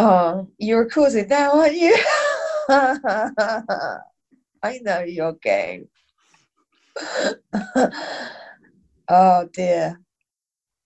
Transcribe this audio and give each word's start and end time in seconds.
Oh, 0.00 0.46
you're 0.58 0.88
causing 0.88 1.26
now, 1.26 1.54
aren't 1.54 1.74
you? 1.74 1.96
I 2.68 3.98
know 4.82 5.00
your 5.00 5.32
game. 5.42 5.88
oh 9.08 9.48
dear. 9.52 10.00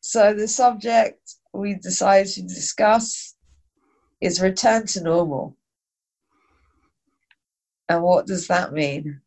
So 0.01 0.33
the 0.33 0.49
subject 0.49 1.35
we 1.53 1.75
decided 1.75 2.33
to 2.33 2.43
discuss 2.43 3.35
is 4.23 4.41
return 4.41 4.87
to 4.87 5.03
normal. 5.03 5.59
And 7.91 8.03
what 8.03 8.27
does 8.27 8.49
that 8.49 8.73
mean? 8.73 9.21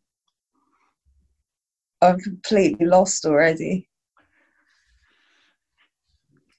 I'm 2.01 2.19
completely 2.19 2.87
lost 2.87 3.23
already. 3.25 3.87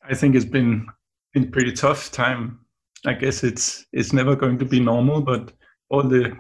I 0.09 0.15
think 0.15 0.37
it's 0.37 0.45
been 0.45 0.87
been 1.35 1.51
pretty 1.51 1.73
tough 1.73 2.13
time. 2.13 2.61
I 3.07 3.13
guess 3.15 3.45
it's 3.45 3.87
it's 3.93 4.13
never 4.13 4.35
going 4.35 4.59
to 4.59 4.65
be 4.65 4.81
normal, 4.81 5.21
but 5.21 5.53
all 5.91 6.03
the 6.03 6.37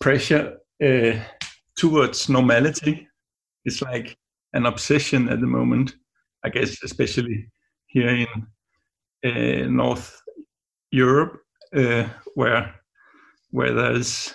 pressure 0.00 0.58
uh, 0.84 1.12
towards 1.76 2.28
normality 2.28 3.08
is 3.64 3.80
like 3.80 4.16
an 4.52 4.66
obsession 4.66 5.28
at 5.28 5.40
the 5.40 5.46
moment. 5.46 5.94
I 6.44 6.50
guess 6.50 6.82
especially 6.82 7.48
here 7.86 8.08
in 8.08 8.28
uh, 9.24 9.68
North 9.68 10.20
Europe, 10.90 11.40
uh, 11.74 12.04
where 12.34 12.74
where 13.50 13.72
there's 13.72 14.34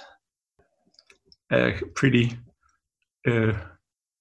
a 1.51 1.73
pretty 1.93 2.35
uh, 3.27 3.53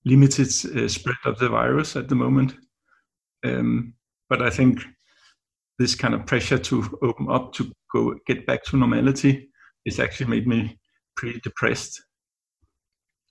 limited 0.04 0.48
uh, 0.48 0.88
spread 0.88 1.16
of 1.24 1.38
the 1.38 1.48
virus 1.48 1.96
at 1.96 2.08
the 2.08 2.14
moment. 2.14 2.56
Um, 3.44 3.94
but 4.28 4.42
I 4.42 4.50
think 4.50 4.82
this 5.78 5.94
kind 5.94 6.14
of 6.14 6.26
pressure 6.26 6.58
to 6.58 6.98
open 7.02 7.28
up 7.30 7.52
to 7.54 7.70
go 7.92 8.14
get 8.26 8.46
back 8.46 8.64
to 8.64 8.76
normality 8.76 9.48
has 9.86 10.00
actually 10.00 10.26
made 10.26 10.46
me 10.46 10.78
pretty 11.16 11.40
depressed. 11.40 12.02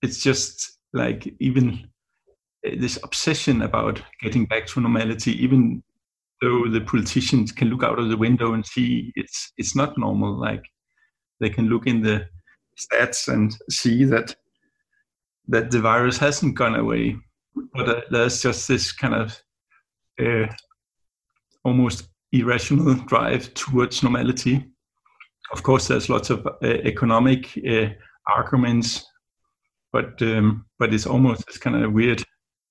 It's 0.02 0.22
just 0.22 0.80
like 0.94 1.34
even 1.40 1.88
uh, 2.66 2.72
this 2.78 2.98
obsession 3.04 3.62
about 3.62 4.02
getting 4.22 4.46
back 4.46 4.68
to 4.68 4.82
normality, 4.82 5.32
even 5.44 5.84
though 6.42 6.68
the 6.68 6.82
politicians 6.82 7.52
can 7.52 7.70
look 7.70 7.84
out 7.84 8.00
of 8.00 8.10
the 8.10 8.18
window 8.18 8.54
and 8.54 8.66
see 8.66 9.12
it's 9.16 9.52
it's 9.58 9.76
not 9.76 9.98
normal. 9.98 10.40
Like 10.40 10.64
they 11.40 11.50
can 11.50 11.68
look 11.68 11.88
in 11.88 12.02
the 12.02 12.28
stats 12.80 13.28
and 13.28 13.56
see 13.70 14.06
that 14.06 14.36
that 15.48 15.72
the 15.72 15.82
virus 15.82 16.18
hasn't 16.18 16.56
gone 16.56 16.76
away, 16.76 17.16
but 17.74 17.90
uh, 17.90 18.02
there's 18.10 18.42
just 18.42 18.68
this 18.68 18.92
kind 18.92 19.14
of 19.14 19.40
uh, 20.20 20.48
almost 21.64 22.08
irrational 22.40 22.96
drive 23.08 23.54
towards 23.54 24.04
normality. 24.04 24.66
Of 25.52 25.64
course, 25.64 25.88
there's 25.88 26.10
lots 26.10 26.30
of 26.30 26.46
uh, 26.46 26.52
economic 26.64 27.58
uh, 27.70 27.90
arguments, 28.28 29.06
but 29.94 30.22
um, 30.22 30.66
but 30.80 30.94
it's 30.94 31.06
almost 31.06 31.46
this 31.48 31.58
kind 31.58 31.84
of 31.84 31.94
weird 31.94 32.24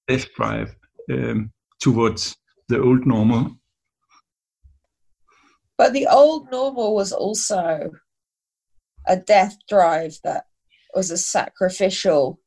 death 0.09 0.27
drive 0.35 0.75
um, 1.12 1.53
towards 1.81 2.37
the 2.69 2.81
old 2.81 3.07
normal. 3.07 3.57
But 5.77 5.92
the 5.92 6.07
old 6.07 6.51
normal 6.51 6.95
was 6.95 7.12
also 7.12 7.91
a 9.07 9.17
death 9.17 9.57
drive 9.69 10.19
that 10.25 10.45
was 10.95 11.11
a 11.11 11.19
sacrificial 11.19 12.39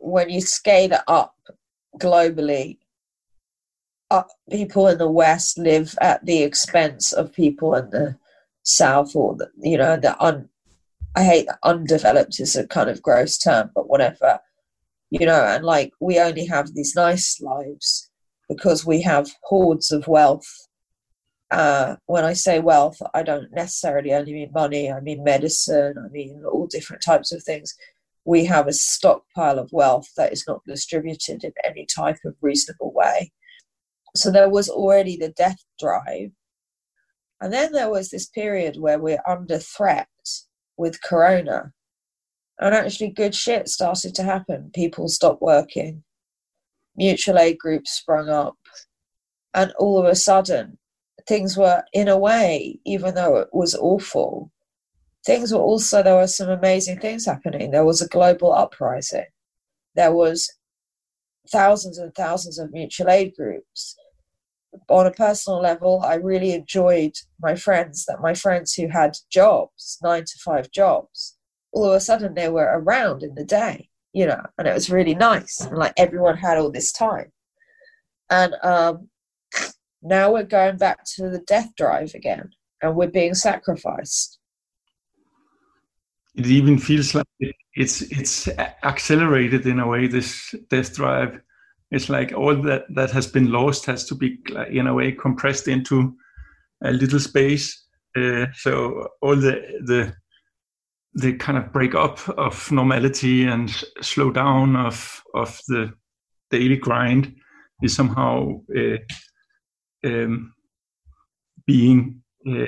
when 0.00 0.30
you 0.30 0.40
scale 0.40 0.92
it 0.92 1.00
up 1.06 1.34
globally 1.98 2.78
uh, 4.10 4.22
people 4.50 4.88
in 4.88 4.98
the 4.98 5.10
west 5.10 5.58
live 5.58 5.94
at 6.00 6.24
the 6.26 6.42
expense 6.42 7.12
of 7.12 7.32
people 7.32 7.74
in 7.74 7.90
the 7.90 8.16
south 8.62 9.14
or 9.14 9.36
the, 9.36 9.48
you 9.58 9.78
know 9.78 9.96
the 9.96 10.20
un 10.22 10.48
i 11.16 11.24
hate 11.24 11.48
undeveloped 11.64 12.38
is 12.38 12.56
a 12.56 12.66
kind 12.66 12.90
of 12.90 13.02
gross 13.02 13.38
term 13.38 13.70
but 13.74 13.88
whatever 13.88 14.38
you 15.10 15.24
know 15.24 15.44
and 15.44 15.64
like 15.64 15.92
we 16.00 16.18
only 16.18 16.44
have 16.44 16.74
these 16.74 16.94
nice 16.94 17.40
lives 17.40 18.10
because 18.48 18.84
we 18.84 19.00
have 19.00 19.30
hordes 19.44 19.90
of 19.90 20.06
wealth 20.06 20.46
uh, 21.50 21.96
when 22.06 22.24
I 22.24 22.32
say 22.32 22.60
wealth, 22.60 23.02
I 23.12 23.22
don't 23.22 23.52
necessarily 23.52 24.12
only 24.14 24.32
mean 24.32 24.52
money, 24.54 24.90
I 24.90 25.00
mean 25.00 25.24
medicine, 25.24 25.94
I 25.98 26.08
mean 26.08 26.44
all 26.44 26.66
different 26.66 27.02
types 27.02 27.32
of 27.32 27.42
things. 27.42 27.74
We 28.24 28.44
have 28.44 28.68
a 28.68 28.72
stockpile 28.72 29.58
of 29.58 29.72
wealth 29.72 30.08
that 30.16 30.32
is 30.32 30.44
not 30.46 30.62
distributed 30.64 31.42
in 31.42 31.52
any 31.64 31.86
type 31.86 32.18
of 32.24 32.36
reasonable 32.40 32.92
way. 32.94 33.32
So 34.14 34.30
there 34.30 34.48
was 34.48 34.68
already 34.68 35.16
the 35.16 35.30
death 35.30 35.58
drive. 35.78 36.30
And 37.40 37.52
then 37.52 37.72
there 37.72 37.90
was 37.90 38.10
this 38.10 38.26
period 38.26 38.76
where 38.78 38.98
we're 38.98 39.22
under 39.26 39.58
threat 39.58 40.08
with 40.76 41.02
Corona. 41.02 41.72
And 42.58 42.74
actually, 42.74 43.10
good 43.10 43.34
shit 43.34 43.68
started 43.68 44.14
to 44.16 44.22
happen. 44.22 44.70
People 44.74 45.08
stopped 45.08 45.40
working, 45.40 46.02
mutual 46.96 47.38
aid 47.38 47.58
groups 47.58 47.92
sprung 47.92 48.28
up. 48.28 48.56
And 49.54 49.72
all 49.78 49.98
of 49.98 50.04
a 50.04 50.14
sudden, 50.14 50.78
things 51.26 51.56
were 51.56 51.82
in 51.92 52.08
a 52.08 52.18
way, 52.18 52.78
even 52.84 53.14
though 53.14 53.36
it 53.36 53.48
was 53.52 53.74
awful, 53.74 54.50
things 55.24 55.52
were 55.52 55.60
also 55.60 56.02
there 56.02 56.16
were 56.16 56.26
some 56.26 56.48
amazing 56.48 56.98
things 56.98 57.26
happening. 57.26 57.70
There 57.70 57.84
was 57.84 58.02
a 58.02 58.08
global 58.08 58.52
uprising. 58.52 59.26
There 59.94 60.12
was 60.12 60.50
thousands 61.50 61.98
and 61.98 62.14
thousands 62.14 62.58
of 62.58 62.72
mutual 62.72 63.10
aid 63.10 63.34
groups. 63.36 63.96
On 64.88 65.06
a 65.06 65.10
personal 65.10 65.60
level, 65.60 66.00
I 66.04 66.14
really 66.14 66.52
enjoyed 66.52 67.12
my 67.40 67.56
friends 67.56 68.04
that 68.06 68.20
my 68.20 68.34
friends 68.34 68.74
who 68.74 68.88
had 68.88 69.16
jobs, 69.30 69.98
nine 70.02 70.24
to 70.24 70.38
five 70.44 70.70
jobs, 70.70 71.36
all 71.72 71.86
of 71.86 71.94
a 71.94 72.00
sudden 72.00 72.34
they 72.34 72.48
were 72.48 72.70
around 72.78 73.22
in 73.22 73.34
the 73.34 73.44
day, 73.44 73.88
you 74.12 74.26
know, 74.26 74.42
and 74.58 74.68
it 74.68 74.74
was 74.74 74.90
really 74.90 75.14
nice. 75.14 75.60
And 75.60 75.76
like 75.76 75.94
everyone 75.96 76.36
had 76.36 76.58
all 76.58 76.70
this 76.70 76.92
time. 76.92 77.32
And 78.30 78.54
um, 78.62 79.08
now 80.02 80.32
we're 80.32 80.44
going 80.44 80.76
back 80.76 81.04
to 81.16 81.28
the 81.28 81.40
death 81.40 81.74
drive 81.76 82.14
again 82.14 82.50
and 82.80 82.94
we're 82.94 83.08
being 83.08 83.34
sacrificed 83.34 84.39
it 86.34 86.46
even 86.46 86.78
feels 86.78 87.14
like 87.14 87.26
it's 87.74 88.02
it's 88.02 88.48
accelerated 88.82 89.66
in 89.66 89.80
a 89.80 89.86
way 89.86 90.06
this 90.06 90.54
death 90.68 90.94
drive. 90.94 91.40
It's 91.90 92.08
like 92.08 92.32
all 92.32 92.54
that 92.62 92.84
that 92.94 93.10
has 93.10 93.26
been 93.26 93.50
lost 93.50 93.86
has 93.86 94.04
to 94.06 94.14
be 94.14 94.38
in 94.70 94.86
a 94.86 94.94
way 94.94 95.12
compressed 95.12 95.68
into 95.68 96.14
a 96.84 96.92
little 96.92 97.20
space. 97.20 97.86
Uh, 98.16 98.46
so 98.54 99.08
all 99.22 99.36
the 99.36 99.60
the 99.84 100.14
the 101.14 101.32
kind 101.34 101.58
of 101.58 101.72
break 101.72 101.94
up 101.94 102.28
of 102.38 102.70
normality 102.70 103.44
and 103.44 103.70
slow 104.00 104.30
down 104.30 104.76
of 104.76 105.22
of 105.34 105.60
the 105.68 105.92
daily 106.50 106.76
grind 106.76 107.34
is 107.82 107.94
somehow 107.94 108.60
uh, 108.76 108.96
um, 110.04 110.52
being 111.66 112.22
uh, 112.48 112.66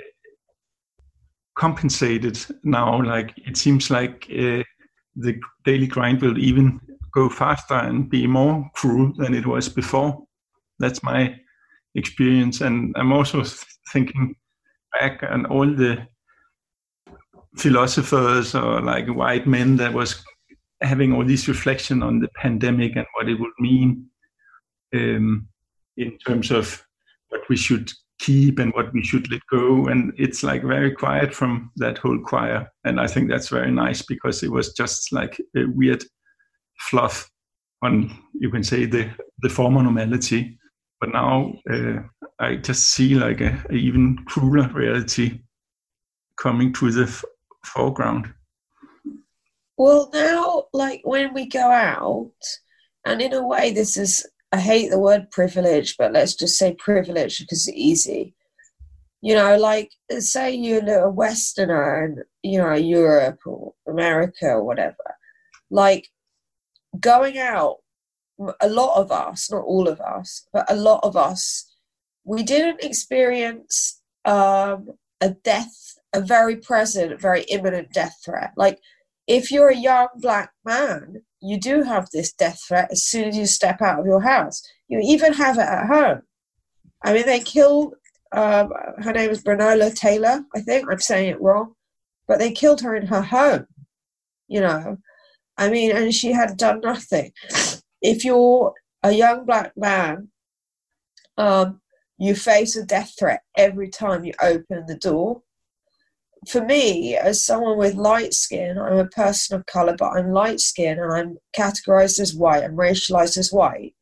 compensated 1.54 2.38
now. 2.62 3.02
Like 3.02 3.32
it 3.36 3.56
seems 3.56 3.90
like 3.90 4.26
uh, 4.30 4.62
the 5.16 5.40
daily 5.64 5.86
grind 5.86 6.22
will 6.22 6.38
even 6.38 6.80
go 7.14 7.28
faster 7.28 7.74
and 7.74 8.08
be 8.08 8.26
more 8.26 8.68
cruel 8.74 9.12
than 9.16 9.34
it 9.34 9.46
was 9.46 9.68
before. 9.68 10.24
That's 10.78 11.02
my 11.02 11.38
experience, 11.94 12.60
and 12.60 12.94
I'm 12.96 13.12
also 13.12 13.44
thinking 13.92 14.34
back 14.98 15.22
on 15.22 15.46
all 15.46 15.66
the 15.66 16.06
philosophers 17.56 18.54
or 18.54 18.80
like 18.80 19.06
white 19.08 19.46
men 19.46 19.76
that 19.76 19.92
was 19.92 20.24
having 20.80 21.12
all 21.12 21.24
this 21.24 21.48
reflection 21.48 22.02
on 22.02 22.18
the 22.18 22.28
pandemic 22.34 22.96
and 22.96 23.06
what 23.14 23.28
it 23.28 23.38
would 23.38 23.52
mean 23.58 24.06
um, 24.94 25.46
in 25.96 26.18
terms 26.18 26.50
of 26.50 26.84
what 27.28 27.42
we 27.48 27.56
should 27.56 27.92
keep 28.22 28.58
and 28.60 28.72
what 28.74 28.92
we 28.92 29.02
should 29.02 29.30
let 29.30 29.42
go. 29.50 29.86
And 29.86 30.12
it's 30.16 30.42
like 30.42 30.62
very 30.62 30.92
quiet 30.92 31.34
from 31.34 31.70
that 31.76 31.98
whole 31.98 32.20
choir. 32.20 32.70
And 32.84 33.00
i 33.00 33.06
think 33.06 33.28
that's 33.28 33.48
very 33.48 33.70
nice 33.70 34.02
because 34.02 34.42
it 34.42 34.50
was 34.50 34.72
just 34.72 35.12
like 35.12 35.40
a 35.56 35.64
weird 35.64 36.04
fluff 36.88 37.28
on 37.82 38.16
you 38.34 38.50
can 38.50 38.62
say 38.62 38.86
the 38.86 39.10
the 39.42 39.48
former 39.48 39.82
normality. 39.82 40.58
But 41.00 41.12
now 41.12 41.52
uh, 41.70 41.98
i 42.38 42.56
just 42.56 42.90
see 42.90 43.14
like 43.14 43.40
a, 43.40 43.52
even 43.72 44.18
crueler 44.26 44.68
reality 44.68 45.40
coming 46.36 46.72
to 46.74 46.90
the 46.90 47.04
f- 47.04 47.24
foreground. 47.64 48.32
Well 49.76 50.10
now 50.14 50.64
like 50.72 51.00
when 51.02 51.34
we 51.34 51.46
go 51.46 51.70
out 51.70 52.40
and 53.04 53.20
in 53.20 53.32
a 53.32 53.46
way 53.46 53.72
this 53.72 53.96
is 53.96 54.24
I 54.52 54.60
hate 54.60 54.90
the 54.90 54.98
word 54.98 55.30
privilege, 55.30 55.96
but 55.96 56.12
let's 56.12 56.34
just 56.34 56.58
say 56.58 56.74
privilege 56.74 57.38
because 57.40 57.66
it's 57.66 57.76
easy. 57.76 58.34
You 59.22 59.34
know, 59.34 59.56
like 59.56 59.92
say 60.18 60.52
you're 60.52 61.04
a 61.04 61.10
Westerner 61.10 62.04
and 62.04 62.18
you 62.42 62.58
know 62.58 62.74
Europe 62.74 63.38
or 63.46 63.72
America 63.88 64.46
or 64.46 64.64
whatever. 64.64 65.16
Like 65.70 66.08
going 67.00 67.38
out, 67.38 67.76
a 68.60 68.68
lot 68.68 69.00
of 69.00 69.10
us, 69.10 69.50
not 69.50 69.64
all 69.64 69.88
of 69.88 70.00
us, 70.00 70.46
but 70.52 70.70
a 70.70 70.74
lot 70.74 71.00
of 71.02 71.16
us, 71.16 71.72
we 72.24 72.42
didn't 72.42 72.84
experience 72.84 74.02
um, 74.24 74.88
a 75.20 75.30
death, 75.30 75.94
a 76.12 76.20
very 76.20 76.56
present, 76.56 77.20
very 77.20 77.42
imminent 77.44 77.92
death 77.92 78.16
threat. 78.24 78.52
Like 78.56 78.80
if 79.26 79.50
you're 79.50 79.70
a 79.70 79.76
young 79.76 80.08
black 80.16 80.52
man, 80.64 81.22
you 81.42 81.58
do 81.58 81.82
have 81.82 82.08
this 82.10 82.32
death 82.32 82.62
threat 82.66 82.88
as 82.90 83.04
soon 83.04 83.28
as 83.28 83.36
you 83.36 83.46
step 83.46 83.82
out 83.82 84.00
of 84.00 84.06
your 84.06 84.20
house. 84.20 84.62
You 84.88 85.00
even 85.02 85.32
have 85.32 85.58
it 85.58 85.62
at 85.62 85.86
home. 85.86 86.22
I 87.04 87.12
mean, 87.12 87.26
they 87.26 87.40
killed, 87.40 87.94
um, 88.30 88.72
her 88.98 89.12
name 89.12 89.30
is 89.30 89.42
Breonna 89.42 89.94
Taylor, 89.94 90.44
I 90.54 90.60
think. 90.60 90.86
I'm 90.90 91.00
saying 91.00 91.30
it 91.30 91.40
wrong. 91.40 91.74
But 92.28 92.38
they 92.38 92.52
killed 92.52 92.80
her 92.82 92.94
in 92.94 93.08
her 93.08 93.22
home, 93.22 93.66
you 94.46 94.60
know. 94.60 94.98
I 95.58 95.68
mean, 95.68 95.94
and 95.94 96.14
she 96.14 96.30
had 96.32 96.56
done 96.56 96.80
nothing. 96.80 97.32
If 98.00 98.24
you're 98.24 98.72
a 99.02 99.10
young 99.10 99.44
black 99.44 99.72
man, 99.76 100.28
um, 101.36 101.80
you 102.18 102.36
face 102.36 102.76
a 102.76 102.84
death 102.84 103.14
threat 103.18 103.42
every 103.56 103.88
time 103.88 104.24
you 104.24 104.32
open 104.40 104.86
the 104.86 104.96
door 104.96 105.42
for 106.48 106.64
me, 106.64 107.16
as 107.16 107.44
someone 107.44 107.78
with 107.78 107.94
light 107.94 108.34
skin, 108.34 108.78
I'm 108.78 108.98
a 108.98 109.06
person 109.06 109.56
of 109.56 109.66
color, 109.66 109.94
but 109.96 110.10
I'm 110.10 110.32
light 110.32 110.60
skin 110.60 110.98
and 110.98 111.12
I'm 111.12 111.38
categorized 111.56 112.18
as 112.18 112.34
white, 112.34 112.64
I'm 112.64 112.76
racialized 112.76 113.38
as 113.38 113.52
white. 113.52 113.94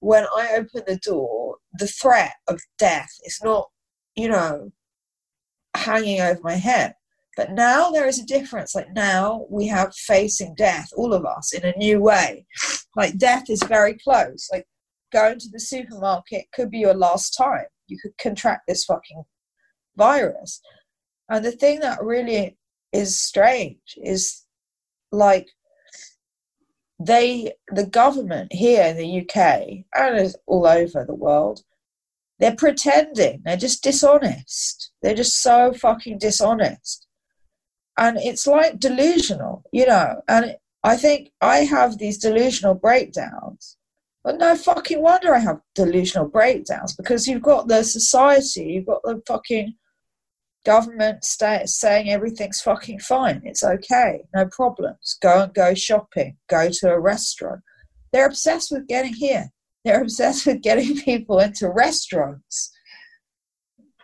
When 0.00 0.24
I 0.36 0.54
open 0.56 0.82
the 0.86 0.96
door, 0.96 1.56
the 1.78 1.88
threat 1.88 2.34
of 2.48 2.60
death 2.78 3.10
is 3.24 3.40
not, 3.42 3.68
you 4.14 4.28
know, 4.28 4.70
hanging 5.74 6.20
over 6.20 6.40
my 6.42 6.54
head. 6.54 6.94
But 7.36 7.52
now 7.52 7.90
there 7.90 8.06
is 8.06 8.18
a 8.18 8.24
difference. 8.24 8.74
Like 8.74 8.94
now 8.94 9.46
we 9.50 9.66
have 9.66 9.94
facing 9.94 10.54
death, 10.54 10.88
all 10.96 11.12
of 11.12 11.26
us, 11.26 11.52
in 11.52 11.64
a 11.64 11.76
new 11.76 12.00
way. 12.00 12.46
Like 12.94 13.18
death 13.18 13.50
is 13.50 13.62
very 13.64 13.98
close. 13.98 14.48
Like 14.50 14.66
going 15.12 15.38
to 15.40 15.48
the 15.50 15.60
supermarket 15.60 16.46
could 16.54 16.70
be 16.70 16.78
your 16.78 16.94
last 16.94 17.36
time. 17.36 17.66
You 17.88 17.98
could 18.00 18.16
contract 18.18 18.62
this 18.66 18.84
fucking 18.84 19.24
virus. 19.96 20.62
And 21.28 21.44
the 21.44 21.52
thing 21.52 21.80
that 21.80 22.02
really 22.02 22.56
is 22.92 23.20
strange 23.20 23.98
is 24.02 24.44
like 25.12 25.48
they 26.98 27.52
the 27.68 27.86
government 27.86 28.52
here 28.52 28.84
in 28.84 28.96
the 28.96 29.20
UK 29.20 29.84
and 29.94 30.34
all 30.46 30.66
over 30.66 31.04
the 31.04 31.14
world 31.14 31.62
they're 32.38 32.56
pretending 32.56 33.42
they're 33.44 33.56
just 33.56 33.82
dishonest. 33.82 34.90
They're 35.02 35.14
just 35.14 35.42
so 35.42 35.72
fucking 35.72 36.18
dishonest. 36.18 37.06
And 37.98 38.18
it's 38.18 38.46
like 38.46 38.78
delusional 38.78 39.62
you 39.72 39.86
know? 39.86 40.22
And 40.28 40.56
I 40.82 40.96
think 40.96 41.32
I 41.40 41.58
have 41.58 41.98
these 41.98 42.18
delusional 42.18 42.74
breakdowns 42.74 43.76
but 44.24 44.38
no 44.38 44.56
fucking 44.56 45.02
wonder 45.02 45.34
I 45.34 45.40
have 45.40 45.60
delusional 45.74 46.28
breakdowns 46.28 46.94
because 46.94 47.26
you've 47.26 47.42
got 47.42 47.68
the 47.68 47.84
society 47.84 48.64
you've 48.64 48.86
got 48.86 49.02
the 49.02 49.22
fucking 49.26 49.74
government 50.66 51.24
saying 51.24 52.10
everything's 52.10 52.60
fucking 52.60 52.98
fine, 52.98 53.40
it's 53.44 53.62
okay, 53.62 54.22
no 54.34 54.46
problems. 54.46 55.16
Go 55.22 55.44
and 55.44 55.54
go 55.54 55.74
shopping, 55.74 56.36
go 56.50 56.68
to 56.70 56.90
a 56.90 57.00
restaurant. 57.00 57.60
They're 58.12 58.26
obsessed 58.26 58.72
with 58.72 58.88
getting 58.88 59.14
here. 59.14 59.48
They're 59.84 60.02
obsessed 60.08 60.44
with 60.44 60.62
getting 60.62 60.96
people 60.96 61.38
into 61.38 61.70
restaurants. 61.70 62.72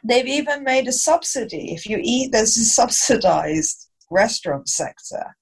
They've 0.04 0.26
even 0.26 0.64
made 0.64 0.86
a 0.86 0.92
subsidy. 0.92 1.74
If 1.74 1.86
you 1.86 1.98
eat, 2.00 2.30
there's 2.32 2.56
a 2.56 2.64
subsidized 2.64 3.88
restaurant 4.10 4.68
sector. 4.68 5.34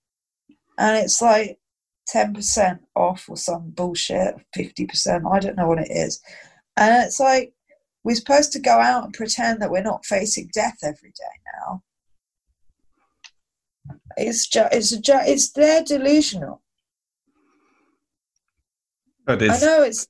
And 0.79 0.97
it's 0.97 1.21
like 1.21 1.59
10% 2.15 2.79
off 2.97 3.27
or 3.29 3.37
some 3.37 3.71
bullshit, 3.71 4.35
50%, 4.57 5.31
I 5.31 5.39
don't 5.39 5.57
know 5.57 5.69
what 5.69 5.79
it 5.79 5.91
is. 5.91 6.21
And 6.77 7.05
it's 7.05 7.21
like, 7.21 7.53
we're 8.05 8.17
supposed 8.17 8.53
to 8.53 8.59
go 8.59 8.79
out 8.79 9.05
and 9.05 9.15
pretend 9.15 9.61
that 9.61 9.71
we're 9.71 9.83
not 9.83 10.07
facing 10.07 10.51
death 10.55 10.79
every 10.83 11.11
day 11.11 11.35
now. 11.59 11.83
It's 14.17 14.49
just, 14.49 14.75
it's 14.75 14.93
a 14.93 15.01
ju- 15.01 15.21
it's 15.23 15.53
they're 15.53 15.83
delusional. 15.83 16.63
But 19.27 19.43
I 19.43 19.59
know 19.61 19.83
it's. 19.83 20.09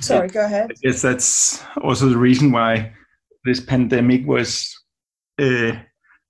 Sorry, 0.00 0.26
it, 0.26 0.32
go 0.32 0.44
ahead. 0.44 0.70
I 0.70 0.74
guess 0.82 1.00
that's 1.00 1.64
also 1.82 2.08
the 2.08 2.18
reason 2.18 2.52
why 2.52 2.92
this 3.44 3.60
pandemic 3.60 4.26
was 4.26 4.74
uh, 5.40 5.72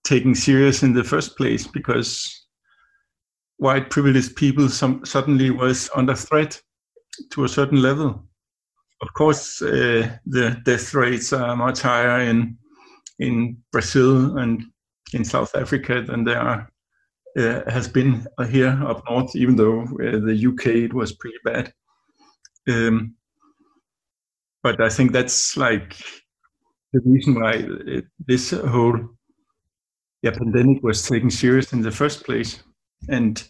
taken 0.05 0.35
serious 0.35 0.83
in 0.83 0.93
the 0.93 1.03
first 1.03 1.37
place 1.37 1.67
because 1.67 2.47
white 3.57 3.91
privileged 3.91 4.37
people 4.37 4.69
some, 4.69 5.05
suddenly 5.05 5.51
was 5.51 5.91
under 5.97 6.15
threat 6.15 6.61
to 7.33 7.45
a 7.45 7.49
certain 7.49 7.81
level 7.81 8.23
of 9.01 9.13
course, 9.15 9.61
uh, 9.63 10.17
the 10.25 10.61
death 10.65 10.95
rates 10.95 11.33
are 11.33 11.57
much 11.57 11.81
higher 11.83 12.21
in 12.21 12.57
in 13.19 13.57
Brazil 13.73 14.39
and 14.39 14.65
in 15.13 15.25
South 15.25 15.55
Africa 15.55 16.03
than 16.03 16.25
there 16.25 16.41
are, 16.41 16.71
uh, 17.39 17.71
has 17.71 17.89
been 17.89 18.27
here 18.49 18.79
up 18.87 19.03
north. 19.09 19.35
Even 19.37 19.57
though 19.57 19.83
uh, 19.83 20.19
the 20.21 20.47
UK 20.49 20.67
it 20.67 20.95
was 20.95 21.13
pretty 21.13 21.39
bad, 21.45 21.73
um, 22.69 23.15
but 24.63 24.81
I 24.81 24.89
think 24.89 25.13
that's 25.13 25.57
like 25.57 25.97
the 26.93 27.01
reason 27.05 27.35
why 27.35 27.65
it, 27.87 28.07
this 28.27 28.51
whole 28.51 28.99
yeah, 30.23 30.31
pandemic 30.31 30.83
was 30.83 31.03
taken 31.03 31.31
serious 31.31 31.73
in 31.73 31.83
the 31.83 31.91
first 31.91 32.25
place, 32.25 32.63
and 33.09 33.47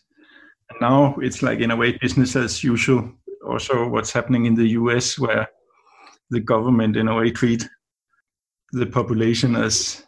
now 0.80 1.14
it's 1.22 1.42
like 1.42 1.60
in 1.60 1.70
a 1.70 1.76
way 1.76 1.96
business 1.98 2.34
as 2.34 2.64
usual 2.64 3.12
also 3.56 3.88
what's 3.88 4.12
happening 4.12 4.44
in 4.44 4.54
the 4.54 4.68
US, 4.80 5.18
where 5.18 5.48
the 6.28 6.40
government, 6.40 6.96
in 6.96 7.08
a 7.08 7.16
way, 7.16 7.30
treat 7.30 7.66
the 8.72 8.86
population 8.86 9.56
as 9.56 10.04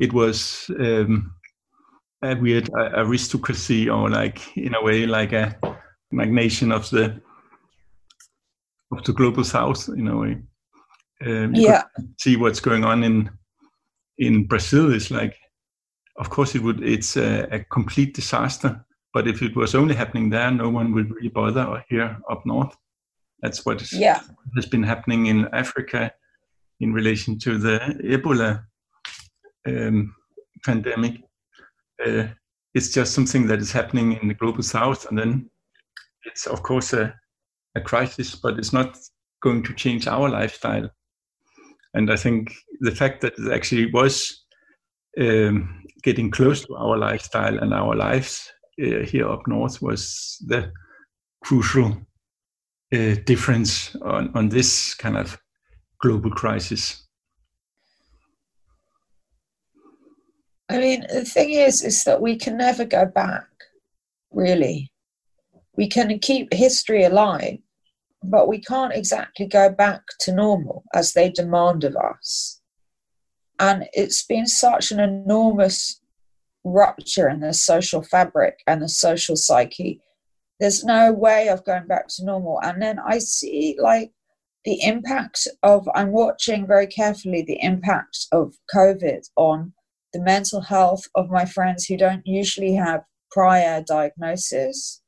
it 0.00 0.12
was 0.12 0.68
um, 0.80 1.32
a 2.24 2.34
weird 2.34 2.68
aristocracy, 2.74 3.88
or 3.88 4.10
like 4.10 4.56
in 4.56 4.74
a 4.74 4.82
way, 4.82 5.06
like 5.06 5.32
a 5.32 5.56
like 6.12 6.30
nation 6.30 6.72
of 6.72 6.90
the 6.90 7.20
of 8.92 9.04
the 9.04 9.12
global 9.12 9.44
south, 9.44 9.88
in 9.88 10.08
a 10.08 10.16
way. 10.16 10.42
Um, 11.24 11.54
yeah. 11.54 11.84
See 12.18 12.36
what's 12.36 12.60
going 12.60 12.84
on 12.84 13.04
in 13.04 13.30
in 14.18 14.48
Brazil 14.48 14.92
is 14.92 15.12
like, 15.12 15.36
of 16.16 16.28
course, 16.28 16.56
it 16.56 16.62
would. 16.62 16.82
It's 16.82 17.16
a, 17.16 17.46
a 17.52 17.60
complete 17.70 18.14
disaster 18.14 18.84
but 19.12 19.26
if 19.26 19.42
it 19.42 19.56
was 19.56 19.74
only 19.74 19.94
happening 19.94 20.30
there, 20.30 20.50
no 20.50 20.68
one 20.68 20.92
would 20.94 21.10
really 21.10 21.28
bother 21.28 21.64
Or 21.64 21.84
here 21.88 22.18
up 22.30 22.46
north. 22.46 22.76
That's 23.42 23.64
what 23.64 23.90
yeah. 23.92 24.20
has 24.54 24.66
been 24.66 24.82
happening 24.82 25.26
in 25.26 25.48
Africa 25.52 26.12
in 26.80 26.92
relation 26.92 27.38
to 27.40 27.58
the 27.58 27.78
Ebola 28.04 28.64
um, 29.66 30.14
pandemic. 30.64 31.22
Uh, 32.04 32.26
it's 32.74 32.92
just 32.92 33.14
something 33.14 33.46
that 33.46 33.58
is 33.58 33.72
happening 33.72 34.18
in 34.20 34.28
the 34.28 34.34
global 34.34 34.62
south, 34.62 35.06
and 35.06 35.18
then 35.18 35.50
it's 36.24 36.46
of 36.46 36.62
course 36.62 36.92
a, 36.92 37.14
a 37.74 37.80
crisis, 37.80 38.34
but 38.34 38.58
it's 38.58 38.72
not 38.72 38.96
going 39.42 39.62
to 39.64 39.74
change 39.74 40.06
our 40.06 40.28
lifestyle. 40.28 40.88
And 41.94 42.12
I 42.12 42.16
think 42.16 42.54
the 42.80 42.94
fact 42.94 43.20
that 43.22 43.34
it 43.38 43.52
actually 43.52 43.90
was 43.90 44.44
um, 45.18 45.82
getting 46.02 46.30
close 46.30 46.64
to 46.64 46.76
our 46.76 46.96
lifestyle 46.96 47.58
and 47.58 47.74
our 47.74 47.96
lives 47.96 48.52
uh, 48.80 49.00
here 49.00 49.28
up 49.28 49.46
north 49.46 49.82
was 49.82 50.36
the 50.46 50.72
crucial 51.42 51.96
difference 52.90 53.94
on, 53.96 54.30
on 54.34 54.48
this 54.48 54.94
kind 54.94 55.16
of 55.16 55.38
global 56.00 56.30
crisis. 56.30 57.06
I 60.68 60.78
mean, 60.78 61.04
the 61.12 61.24
thing 61.24 61.50
is, 61.50 61.82
is 61.82 62.04
that 62.04 62.20
we 62.20 62.36
can 62.36 62.56
never 62.56 62.84
go 62.84 63.04
back, 63.04 63.48
really. 64.30 64.92
We 65.76 65.88
can 65.88 66.18
keep 66.20 66.52
history 66.52 67.04
alive, 67.04 67.58
but 68.22 68.48
we 68.48 68.60
can't 68.60 68.92
exactly 68.92 69.46
go 69.46 69.70
back 69.70 70.02
to 70.20 70.32
normal 70.32 70.84
as 70.94 71.12
they 71.12 71.30
demand 71.30 71.84
of 71.84 71.96
us. 71.96 72.60
And 73.58 73.88
it's 73.92 74.24
been 74.24 74.46
such 74.46 74.90
an 74.90 75.00
enormous 75.00 76.00
rupture 76.64 77.28
in 77.28 77.40
the 77.40 77.52
social 77.52 78.02
fabric 78.02 78.60
and 78.66 78.80
the 78.80 78.88
social 78.88 79.36
psyche. 79.36 80.00
There's 80.60 80.84
no 80.84 81.12
way 81.12 81.48
of 81.48 81.64
going 81.64 81.86
back 81.86 82.08
to 82.08 82.24
normal. 82.24 82.60
And 82.62 82.80
then 82.80 82.98
I 82.98 83.18
see 83.18 83.76
like 83.80 84.12
the 84.64 84.82
impact 84.82 85.48
of, 85.62 85.88
I'm 85.94 86.12
watching 86.12 86.66
very 86.66 86.86
carefully 86.86 87.42
the 87.42 87.58
impact 87.62 88.26
of 88.30 88.54
COVID 88.74 89.22
on 89.36 89.72
the 90.12 90.20
mental 90.20 90.60
health 90.60 91.02
of 91.14 91.30
my 91.30 91.46
friends 91.46 91.86
who 91.86 91.96
don't 91.96 92.26
usually 92.26 92.74
have 92.74 93.04
prior 93.30 93.82
diagnosis. 93.82 95.00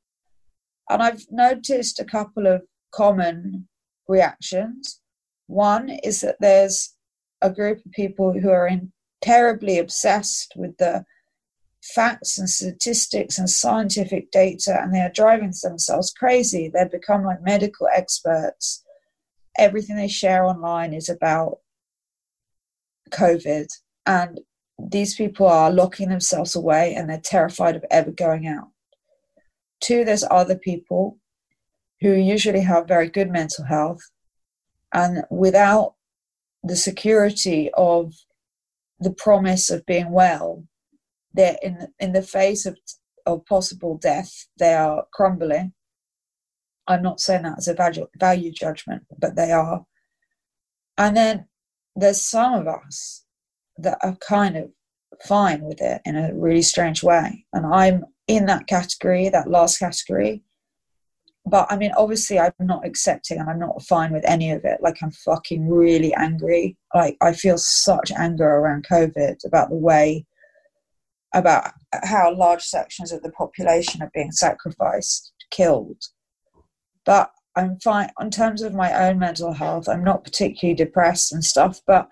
And 0.88 1.02
I've 1.02 1.26
noticed 1.30 2.00
a 2.00 2.04
couple 2.04 2.46
of 2.46 2.62
common 2.94 3.68
reactions. 4.08 5.00
One 5.48 5.90
is 6.02 6.22
that 6.22 6.36
there's 6.40 6.94
a 7.42 7.50
group 7.50 7.84
of 7.84 7.92
people 7.92 8.32
who 8.32 8.48
are 8.48 8.66
in 8.66 8.92
terribly 9.20 9.78
obsessed 9.78 10.52
with 10.56 10.76
the 10.78 11.04
facts 11.82 12.38
and 12.38 12.48
statistics 12.48 13.38
and 13.38 13.50
scientific 13.50 14.30
data 14.30 14.78
and 14.80 14.94
they 14.94 15.00
are 15.00 15.10
driving 15.12 15.52
themselves 15.62 16.12
crazy. 16.12 16.68
They've 16.68 16.90
become 16.90 17.24
like 17.24 17.42
medical 17.42 17.88
experts. 17.92 18.84
Everything 19.58 19.96
they 19.96 20.08
share 20.08 20.44
online 20.44 20.94
is 20.94 21.08
about 21.08 21.58
COVID, 23.10 23.66
and 24.06 24.40
these 24.78 25.14
people 25.14 25.46
are 25.46 25.70
locking 25.70 26.08
themselves 26.08 26.56
away 26.56 26.94
and 26.94 27.10
they're 27.10 27.20
terrified 27.20 27.76
of 27.76 27.84
ever 27.90 28.10
going 28.10 28.46
out. 28.46 28.68
Two, 29.80 30.04
there's 30.04 30.24
other 30.30 30.56
people 30.56 31.18
who 32.00 32.12
usually 32.12 32.62
have 32.62 32.88
very 32.88 33.08
good 33.08 33.30
mental 33.30 33.64
health, 33.64 34.00
and 34.94 35.24
without 35.30 35.94
the 36.62 36.76
security 36.76 37.70
of 37.74 38.14
the 39.00 39.12
promise 39.12 39.68
of 39.68 39.84
being 39.84 40.10
well, 40.10 40.64
they're 41.34 41.56
in 41.62 41.88
in 41.98 42.12
the 42.12 42.22
face 42.22 42.66
of 42.66 42.76
of 43.26 43.46
possible 43.46 43.98
death, 43.98 44.46
they 44.58 44.74
are 44.74 45.06
crumbling. 45.12 45.72
I'm 46.86 47.02
not 47.02 47.20
saying 47.20 47.42
that 47.42 47.58
as 47.58 47.68
a 47.68 47.74
value, 47.74 48.08
value 48.18 48.50
judgment, 48.50 49.04
but 49.18 49.36
they 49.36 49.52
are. 49.52 49.84
And 50.98 51.16
then 51.16 51.46
there's 51.94 52.20
some 52.20 52.54
of 52.54 52.66
us 52.66 53.24
that 53.78 53.98
are 54.02 54.16
kind 54.16 54.56
of 54.56 54.70
fine 55.24 55.62
with 55.62 55.80
it 55.80 56.02
in 56.04 56.16
a 56.16 56.34
really 56.34 56.62
strange 56.62 57.02
way. 57.02 57.44
And 57.52 57.66
I'm 57.66 58.04
in 58.26 58.46
that 58.46 58.66
category, 58.66 59.28
that 59.28 59.50
last 59.50 59.78
category. 59.78 60.42
But 61.44 61.66
I 61.70 61.76
mean, 61.76 61.92
obviously, 61.96 62.38
I'm 62.38 62.52
not 62.60 62.86
accepting 62.86 63.38
and 63.38 63.50
I'm 63.50 63.58
not 63.58 63.82
fine 63.82 64.12
with 64.12 64.24
any 64.24 64.52
of 64.52 64.64
it. 64.64 64.80
Like, 64.80 65.02
I'm 65.02 65.10
fucking 65.10 65.68
really 65.68 66.14
angry. 66.14 66.76
Like, 66.94 67.16
I 67.20 67.32
feel 67.32 67.58
such 67.58 68.12
anger 68.12 68.48
around 68.48 68.86
COVID 68.86 69.44
about 69.44 69.70
the 69.70 69.76
way, 69.76 70.24
about 71.34 71.72
how 72.02 72.34
large 72.34 72.62
sections 72.62 73.12
of 73.12 73.22
the 73.22 73.32
population 73.32 74.02
are 74.02 74.10
being 74.14 74.32
sacrificed, 74.32 75.32
killed. 75.50 76.02
But 77.04 77.30
I'm 77.56 77.78
fine 77.80 78.10
in 78.20 78.30
terms 78.30 78.62
of 78.62 78.74
my 78.74 79.08
own 79.08 79.18
mental 79.18 79.52
health. 79.52 79.88
I'm 79.88 80.04
not 80.04 80.24
particularly 80.24 80.74
depressed 80.74 81.32
and 81.32 81.44
stuff. 81.44 81.80
But 81.86 82.08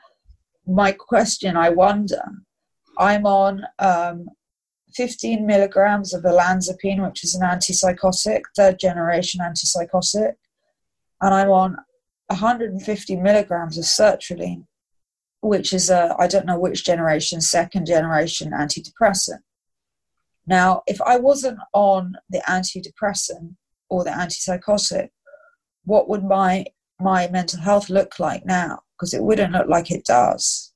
my 0.67 0.93
question, 0.93 1.57
I 1.57 1.71
wonder, 1.71 2.23
I'm 2.99 3.27
on 3.27 3.63
um, 3.79 4.29
15 4.95 5.47
milligrams 5.47 6.13
of 6.13 6.25
olanzapine, 6.25 7.07
which 7.07 7.25
is 7.25 7.35
an 7.35 7.43
antipsychotic, 7.43 8.43
third 8.57 8.79
generation 8.79 9.41
antipsychotic, 9.41 10.35
and 11.21 11.35
I'm 11.35 11.51
on 11.51 11.77
150 12.29 13.17
milligrams 13.17 13.79
of 13.79 13.85
sertraline, 13.85 14.65
which 15.41 15.73
is 15.73 15.91
a 15.91 16.15
I 16.19 16.27
don't 16.27 16.47
know 16.47 16.59
which 16.59 16.85
generation, 16.85 17.41
second 17.41 17.87
generation 17.87 18.53
antidepressant. 18.53 19.41
Now, 20.47 20.83
if 20.87 21.01
I 21.03 21.17
wasn't 21.19 21.59
on 21.73 22.17
the 22.29 22.43
antidepressant 22.49 23.55
or 23.89 24.05
the 24.05 24.11
antipsychotic, 24.11 25.11
what 25.85 26.09
would 26.09 26.25
my 26.25 26.67
my 27.01 27.29
mental 27.29 27.61
health 27.61 27.89
look 27.89 28.19
like 28.19 28.45
now? 28.45 28.81
Because 28.97 29.15
it 29.15 29.23
wouldn't 29.23 29.53
look 29.53 29.69
like 29.69 29.91
it 29.91 30.05
does. 30.05 30.73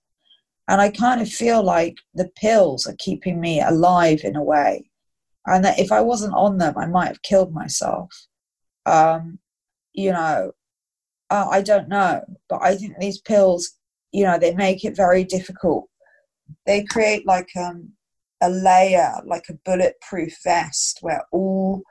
And 0.69 0.81
I 0.81 0.91
kind 0.91 1.21
of 1.21 1.29
feel 1.29 1.63
like 1.63 1.97
the 2.15 2.31
pills 2.37 2.87
are 2.87 2.97
keeping 2.99 3.41
me 3.41 3.61
alive 3.61 4.21
in 4.25 4.37
a 4.37 4.43
way. 4.43 4.91
And 5.47 5.63
that 5.65 5.79
if 5.79 5.93
I 5.93 6.01
wasn't 6.01 6.35
on 6.35 6.57
them, 6.57 6.75
I 6.79 6.87
might 6.87 7.09
have 7.09 7.23
killed 7.23 7.53
myself. 7.53 8.11
Um, 8.87 9.39
you 9.93 10.11
know, 10.11 10.53
uh, 11.29 11.49
I 11.51 11.61
don't 11.61 11.89
know. 11.89 12.23
But 12.49 12.63
I 12.63 12.77
think 12.77 12.95
these 12.99 13.21
pills, 13.21 13.73
you 14.15 14.25
know, 14.25 14.39
they 14.39 14.55
make 14.55 14.85
it 14.85 14.97
very 14.97 15.25
difficult. 15.25 15.89
They 16.67 16.85
create 16.85 17.27
like 17.27 17.51
um, 17.57 17.93
a 18.43 18.49
layer, 18.49 19.13
like 19.27 19.45
a 19.51 19.59
bulletproof 19.65 20.33
vest 20.45 20.99
where 21.03 21.23
all 21.33 21.83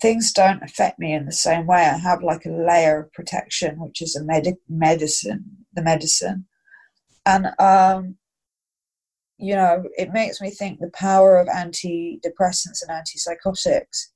things 0.00 0.32
don't 0.32 0.62
affect 0.62 0.98
me 0.98 1.14
in 1.14 1.26
the 1.26 1.32
same 1.32 1.66
way. 1.66 1.82
I 1.82 1.96
have 1.98 2.22
like 2.22 2.44
a 2.44 2.50
layer 2.50 3.00
of 3.00 3.12
protection, 3.12 3.80
which 3.80 4.02
is 4.02 4.16
a 4.16 4.24
med- 4.24 4.56
medicine, 4.68 5.44
the 5.74 5.82
medicine 5.82 6.46
and 7.26 7.46
um, 7.58 8.16
you 9.38 9.54
know 9.54 9.84
it 9.96 10.12
makes 10.12 10.40
me 10.40 10.50
think 10.50 10.78
the 10.78 10.90
power 10.94 11.38
of 11.38 11.48
antidepressants 11.48 12.82
and 12.82 12.90
antipsychotics 12.90 14.08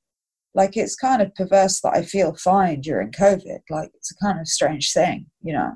like 0.54 0.76
it's 0.76 0.96
kind 0.96 1.22
of 1.22 1.34
perverse 1.34 1.80
that 1.80 1.94
i 1.94 2.02
feel 2.02 2.34
fine 2.34 2.80
during 2.80 3.10
covid 3.10 3.60
like 3.70 3.90
it's 3.94 4.12
a 4.12 4.24
kind 4.24 4.40
of 4.40 4.46
strange 4.46 4.92
thing 4.92 5.26
you 5.42 5.52
know 5.52 5.72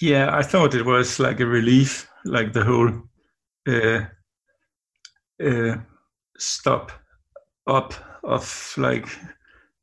yeah 0.00 0.34
i 0.36 0.42
thought 0.42 0.74
it 0.74 0.84
was 0.84 1.18
like 1.18 1.40
a 1.40 1.46
relief 1.46 2.08
like 2.24 2.52
the 2.52 2.64
whole 2.64 2.90
uh, 3.68 4.00
uh, 5.44 5.76
stop 6.38 6.92
up 7.66 7.94
of 8.24 8.74
like 8.76 9.06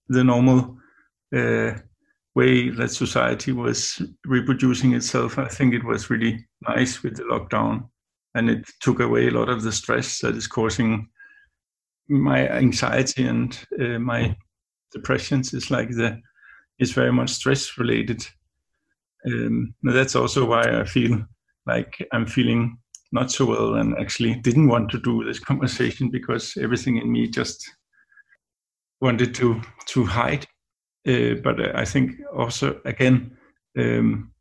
the 0.09 0.23
normal 0.23 0.77
uh, 1.35 1.73
way 2.35 2.69
that 2.69 2.91
society 2.91 3.51
was 3.51 4.01
reproducing 4.25 4.93
itself. 4.93 5.39
I 5.39 5.47
think 5.47 5.73
it 5.73 5.83
was 5.83 6.09
really 6.09 6.45
nice 6.67 7.01
with 7.01 7.17
the 7.17 7.23
lockdown, 7.23 7.89
and 8.35 8.49
it 8.49 8.69
took 8.79 8.99
away 8.99 9.27
a 9.27 9.31
lot 9.31 9.49
of 9.49 9.63
the 9.63 9.71
stress 9.71 10.19
that 10.19 10.35
is 10.35 10.47
causing 10.47 11.09
my 12.07 12.47
anxiety 12.49 13.25
and 13.25 13.57
uh, 13.81 13.99
my 13.99 14.35
depressions. 14.91 15.53
Is 15.53 15.71
like 15.71 15.89
the 15.89 16.21
is 16.79 16.91
very 16.91 17.11
much 17.11 17.31
stress 17.31 17.77
related. 17.77 18.25
Um, 19.27 19.73
that's 19.83 20.15
also 20.15 20.45
why 20.45 20.61
I 20.61 20.85
feel 20.85 21.25
like 21.65 22.07
I'm 22.13 22.25
feeling 22.25 22.77
not 23.11 23.31
so 23.31 23.45
well 23.45 23.75
and 23.75 23.97
actually 23.97 24.35
didn't 24.35 24.67
want 24.67 24.89
to 24.91 24.99
do 24.99 25.23
this 25.23 25.39
conversation 25.51 26.09
because 26.09 26.57
everything 26.57 26.97
in 26.97 27.11
me 27.11 27.27
just 27.27 27.69
wanted 29.01 29.35
to 29.35 29.61
to 29.87 30.05
hide. 30.05 30.45
Uh, 31.07 31.35
but 31.43 31.75
I 31.75 31.85
think 31.85 32.15
also 32.35 32.81
again 32.85 33.37
um, 33.77 34.31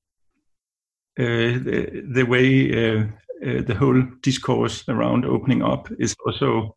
uh, 1.19 1.57
the, 1.65 2.03
the, 2.13 2.25
way 2.25 2.99
uh, 3.01 3.07
the 3.41 3.75
whole 3.75 4.03
discourse 4.23 4.85
around 4.89 5.25
opening 5.25 5.63
up 5.63 5.89
is 5.99 6.15
also 6.27 6.75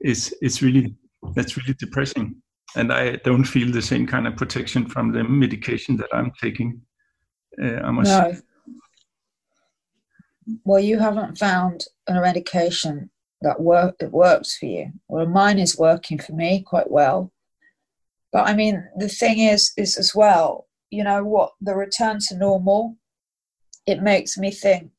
is 0.00 0.34
is 0.42 0.62
really 0.62 0.96
that's 1.34 1.56
really 1.56 1.74
depressing 1.78 2.42
and 2.76 2.92
I 2.92 3.16
don't 3.16 3.44
feel 3.44 3.70
the 3.70 3.82
same 3.82 4.06
kind 4.06 4.26
of 4.26 4.36
protection 4.36 4.88
from 4.88 5.12
the 5.12 5.24
medication 5.24 5.96
that 5.98 6.08
I'm 6.12 6.32
taking. 6.42 6.80
Uh, 7.62 7.76
I 7.76 7.90
must 7.90 8.10
no. 8.10 8.36
Well, 10.64 10.80
you 10.80 10.98
haven't 10.98 11.38
found 11.38 11.84
a 12.06 12.14
medication 12.14 13.10
that 13.40 13.60
work 13.60 13.98
that 13.98 14.12
works 14.12 14.58
for 14.58 14.66
you. 14.66 14.92
Well, 15.08 15.26
mine 15.26 15.58
is 15.58 15.78
working 15.78 16.18
for 16.18 16.32
me 16.32 16.62
quite 16.62 16.90
well, 16.90 17.32
but 18.34 18.48
I 18.48 18.54
mean, 18.54 18.84
the 18.96 19.08
thing 19.08 19.38
is, 19.38 19.72
is 19.76 19.96
as 19.96 20.12
well, 20.12 20.66
you 20.90 21.04
know, 21.04 21.22
what 21.22 21.52
the 21.60 21.76
return 21.76 22.18
to 22.28 22.36
normal, 22.36 22.96
it 23.86 24.02
makes 24.02 24.36
me 24.36 24.50
think 24.50 24.90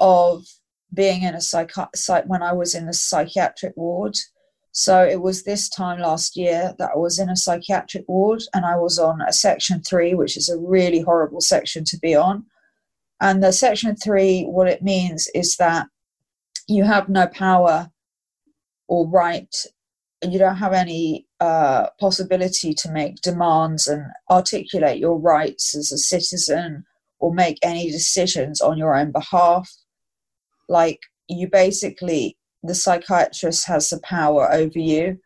of 0.00 0.44
being 0.92 1.22
in 1.22 1.36
a 1.36 1.40
psych, 1.40 1.72
psych 1.94 2.24
when 2.26 2.42
I 2.42 2.52
was 2.52 2.74
in 2.74 2.86
the 2.86 2.92
psychiatric 2.92 3.74
ward. 3.76 4.16
So 4.72 5.04
it 5.04 5.20
was 5.20 5.44
this 5.44 5.68
time 5.68 6.00
last 6.00 6.34
year 6.34 6.74
that 6.78 6.90
I 6.94 6.98
was 6.98 7.18
in 7.18 7.28
a 7.28 7.36
psychiatric 7.36 8.08
ward 8.08 8.42
and 8.54 8.64
I 8.64 8.76
was 8.76 8.98
on 8.98 9.20
a 9.20 9.32
section 9.32 9.82
three, 9.82 10.14
which 10.14 10.36
is 10.36 10.48
a 10.48 10.58
really 10.58 11.00
horrible 11.00 11.42
section 11.42 11.84
to 11.84 11.98
be 11.98 12.14
on. 12.14 12.46
And 13.20 13.42
the 13.42 13.52
section 13.52 13.94
three, 13.96 14.44
what 14.44 14.68
it 14.68 14.82
means 14.82 15.28
is 15.34 15.56
that 15.56 15.86
you 16.66 16.84
have 16.84 17.08
no 17.08 17.26
power 17.26 17.90
or 18.88 19.06
right 19.08 19.54
and 20.22 20.32
you 20.32 20.38
don't 20.38 20.56
have 20.56 20.72
any 20.72 21.26
uh, 21.40 21.88
possibility 22.00 22.72
to 22.72 22.90
make 22.92 23.16
demands 23.16 23.86
and 23.86 24.06
articulate 24.30 24.98
your 24.98 25.18
rights 25.18 25.76
as 25.76 25.92
a 25.92 25.98
citizen 25.98 26.84
or 27.18 27.34
make 27.34 27.58
any 27.62 27.90
decisions 27.90 28.60
on 28.60 28.78
your 28.78 28.94
own 28.94 29.12
behalf. 29.12 29.70
Like, 30.68 31.00
you 31.28 31.48
basically, 31.48 32.36
the 32.62 32.74
psychiatrist 32.74 33.66
has 33.66 33.90
the 33.90 34.00
power 34.00 34.52
over 34.52 34.78
you, 34.78 35.18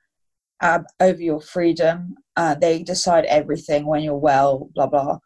uh, 0.61 0.81
over 1.01 1.21
your 1.21 1.41
freedom. 1.41 2.15
Uh, 2.37 2.55
they 2.55 2.83
decide 2.83 3.25
everything 3.27 3.87
when 3.87 4.03
you're 4.03 4.17
well, 4.17 4.69
blah, 4.75 4.87
blah. 4.87 5.19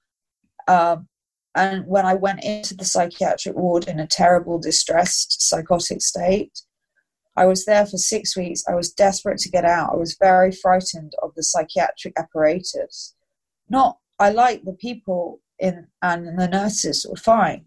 Um, 0.69 1.09
and 1.55 1.85
when 1.87 2.07
I 2.07 2.15
went 2.15 2.45
into 2.45 2.75
the 2.77 2.85
psychiatric 2.85 3.57
ward 3.57 3.89
in 3.89 3.99
a 3.99 4.07
terrible, 4.07 4.59
distressed, 4.59 5.43
psychotic 5.43 6.01
state, 6.01 6.63
I 7.37 7.47
was 7.47 7.65
there 7.65 7.87
for 7.87 7.97
six 7.97 8.37
weeks. 8.37 8.63
I 8.69 8.75
was 8.75 8.93
desperate 8.93 9.39
to 9.39 9.51
get 9.51 9.65
out. 9.65 9.93
I 9.93 9.97
was 9.97 10.17
very 10.21 10.53
frightened 10.53 11.13
of 11.23 11.33
the 11.35 11.43
psychiatric 11.43 12.15
apparatus. 12.19 13.15
Not, 13.69 13.99
I 14.19 14.31
liked 14.31 14.65
the 14.65 14.75
people 14.75 15.41
in 15.59 15.87
and 16.03 16.39
the 16.39 16.49
nurses 16.49 17.07
were 17.09 17.17
fine, 17.17 17.67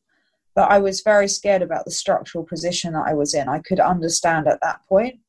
but 0.55 0.69
I 0.71 0.79
was 0.79 1.01
very 1.01 1.27
scared 1.27 1.61
about 1.61 1.85
the 1.85 1.91
structural 1.91 2.45
position 2.45 2.93
that 2.93 3.05
I 3.07 3.13
was 3.13 3.33
in. 3.33 3.49
I 3.49 3.59
could 3.59 3.79
understand 3.79 4.47
at 4.47 4.59
that 4.61 4.81
point. 4.87 5.19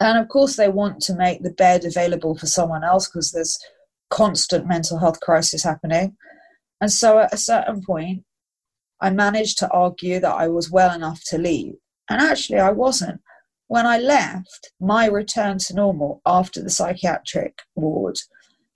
And 0.00 0.18
of 0.18 0.28
course, 0.28 0.56
they 0.56 0.68
want 0.68 1.00
to 1.02 1.14
make 1.14 1.42
the 1.42 1.52
bed 1.52 1.84
available 1.84 2.36
for 2.36 2.46
someone 2.46 2.84
else 2.84 3.08
because 3.08 3.30
there's 3.30 3.58
constant 4.10 4.66
mental 4.66 4.98
health 4.98 5.20
crisis 5.20 5.62
happening. 5.62 6.16
And 6.80 6.92
so 6.92 7.18
at 7.18 7.32
a 7.32 7.38
certain 7.38 7.82
point, 7.82 8.24
I 9.00 9.10
managed 9.10 9.58
to 9.58 9.70
argue 9.70 10.20
that 10.20 10.34
I 10.34 10.48
was 10.48 10.70
well 10.70 10.94
enough 10.94 11.22
to 11.28 11.38
leave. 11.38 11.74
And 12.08 12.20
actually, 12.20 12.58
I 12.58 12.70
wasn't 12.70 13.20
when 13.68 13.86
I 13.86 13.98
left, 13.98 14.72
my 14.78 15.06
return 15.06 15.58
to 15.58 15.74
normal 15.74 16.20
after 16.26 16.62
the 16.62 16.70
psychiatric 16.70 17.60
ward 17.74 18.18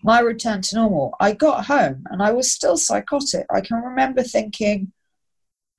my 0.02 0.20
return 0.20 0.62
to 0.62 0.76
normal, 0.76 1.14
I 1.20 1.32
got 1.32 1.66
home 1.66 2.04
and 2.10 2.22
I 2.22 2.32
was 2.32 2.52
still 2.52 2.76
psychotic. 2.76 3.46
I 3.50 3.60
can 3.60 3.82
remember 3.82 4.22
thinking 4.22 4.92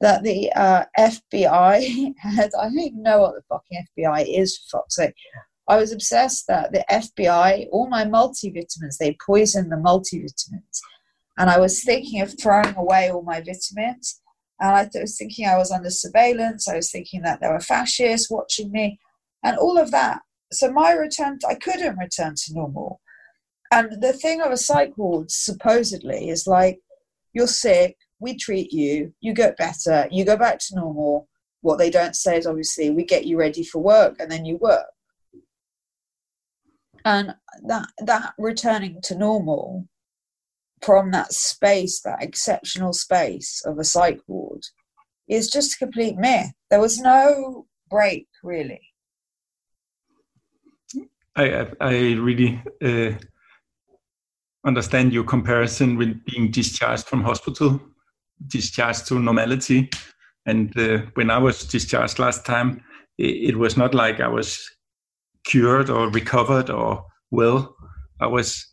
that 0.01 0.23
the 0.23 0.51
uh, 0.53 0.85
FBI 0.97 2.13
had, 2.19 2.51
I 2.59 2.65
don't 2.65 2.79
even 2.79 3.03
know 3.03 3.19
what 3.19 3.35
the 3.35 3.41
fucking 3.49 3.85
FBI 3.97 4.39
is, 4.39 4.57
for 4.57 4.79
fuck's 4.79 4.95
sake. 4.95 5.13
I 5.67 5.77
was 5.77 5.91
obsessed 5.91 6.47
that 6.47 6.71
the 6.71 6.83
FBI, 6.89 7.67
all 7.71 7.87
my 7.87 8.03
multivitamins, 8.03 8.97
they 8.99 9.17
poisoned 9.23 9.71
the 9.71 9.75
multivitamins. 9.75 10.79
And 11.37 11.49
I 11.49 11.59
was 11.59 11.83
thinking 11.83 12.21
of 12.21 12.33
throwing 12.39 12.75
away 12.75 13.11
all 13.11 13.21
my 13.21 13.39
vitamins. 13.39 14.19
And 14.59 14.75
I 14.75 14.89
was 14.99 15.17
thinking 15.17 15.47
I 15.47 15.57
was 15.57 15.71
under 15.71 15.89
surveillance. 15.89 16.67
I 16.67 16.75
was 16.75 16.91
thinking 16.91 17.21
that 17.21 17.39
there 17.39 17.53
were 17.53 17.59
fascists 17.59 18.29
watching 18.29 18.71
me 18.71 18.99
and 19.43 19.57
all 19.57 19.77
of 19.77 19.91
that. 19.91 20.21
So 20.51 20.71
my 20.71 20.91
return, 20.91 21.39
I 21.47 21.55
couldn't 21.55 21.97
return 21.97 22.33
to 22.35 22.53
normal. 22.53 22.99
And 23.71 24.01
the 24.01 24.13
thing 24.13 24.41
of 24.41 24.51
a 24.51 24.57
psych 24.57 24.97
ward, 24.97 25.29
supposedly, 25.29 26.29
is 26.29 26.47
like 26.47 26.79
you're 27.33 27.47
sick, 27.47 27.95
we 28.19 28.35
treat 28.35 28.71
you, 28.71 29.13
you 29.21 29.33
get 29.33 29.57
better, 29.57 30.07
you 30.11 30.25
go 30.25 30.37
back 30.37 30.59
to 30.59 30.75
normal. 30.75 31.27
What 31.61 31.77
they 31.77 31.89
don't 31.89 32.15
say 32.15 32.37
is 32.37 32.47
obviously 32.47 32.89
we 32.89 33.03
get 33.03 33.25
you 33.25 33.37
ready 33.37 33.63
for 33.63 33.79
work 33.79 34.17
and 34.19 34.31
then 34.31 34.45
you 34.45 34.57
work. 34.57 34.85
And 37.05 37.33
that 37.65 37.87
that 37.99 38.33
returning 38.37 38.99
to 39.03 39.15
normal 39.15 39.87
from 40.81 41.11
that 41.11 41.33
space, 41.33 42.01
that 42.01 42.21
exceptional 42.21 42.93
space 42.93 43.61
of 43.65 43.77
a 43.79 43.83
psych 43.83 44.19
ward, 44.27 44.61
is 45.27 45.49
just 45.49 45.75
a 45.75 45.77
complete 45.77 46.17
myth. 46.17 46.51
There 46.69 46.79
was 46.79 46.99
no 46.99 47.67
break 47.89 48.27
really. 48.43 48.81
I 51.35 51.67
I 51.79 51.93
really 52.13 52.61
uh, 52.83 53.11
understand 54.65 55.13
your 55.13 55.23
comparison 55.23 55.97
with 55.97 56.23
being 56.25 56.51
discharged 56.51 57.05
from 57.05 57.23
hospital, 57.23 57.79
discharged 58.47 59.07
to 59.07 59.19
normality, 59.19 59.89
and 60.45 60.77
uh, 60.77 60.99
when 61.13 61.29
I 61.29 61.37
was 61.37 61.63
discharged 61.63 62.19
last 62.19 62.45
time, 62.45 62.83
it, 63.17 63.49
it 63.49 63.57
was 63.57 63.77
not 63.77 63.93
like 63.93 64.19
I 64.19 64.27
was 64.27 64.59
cured 65.45 65.89
or 65.89 66.09
recovered 66.09 66.69
or 66.69 67.05
well. 67.31 67.75
I 68.19 68.27
was. 68.27 68.65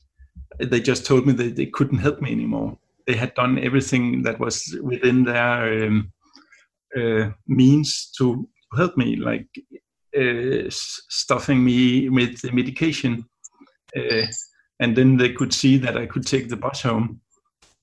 They 0.58 0.80
just 0.80 1.04
told 1.04 1.26
me 1.26 1.32
that 1.34 1.56
they 1.56 1.66
couldn't 1.66 1.98
help 1.98 2.20
me 2.20 2.32
anymore. 2.32 2.78
They 3.06 3.14
had 3.14 3.34
done 3.34 3.58
everything 3.58 4.22
that 4.22 4.40
was 4.40 4.76
within 4.82 5.24
their 5.24 5.86
um, 5.86 6.12
uh, 6.96 7.30
means 7.46 8.10
to 8.18 8.48
help 8.74 8.96
me, 8.96 9.16
like 9.16 9.46
uh, 10.18 10.70
stuffing 10.70 11.62
me 11.64 12.08
with 12.08 12.40
the 12.40 12.52
medication. 12.52 13.26
Uh, 13.96 14.26
and 14.80 14.96
then 14.96 15.16
they 15.16 15.32
could 15.32 15.52
see 15.52 15.78
that 15.78 15.96
I 15.96 16.06
could 16.06 16.26
take 16.26 16.48
the 16.48 16.56
bus 16.56 16.82
home. 16.82 17.20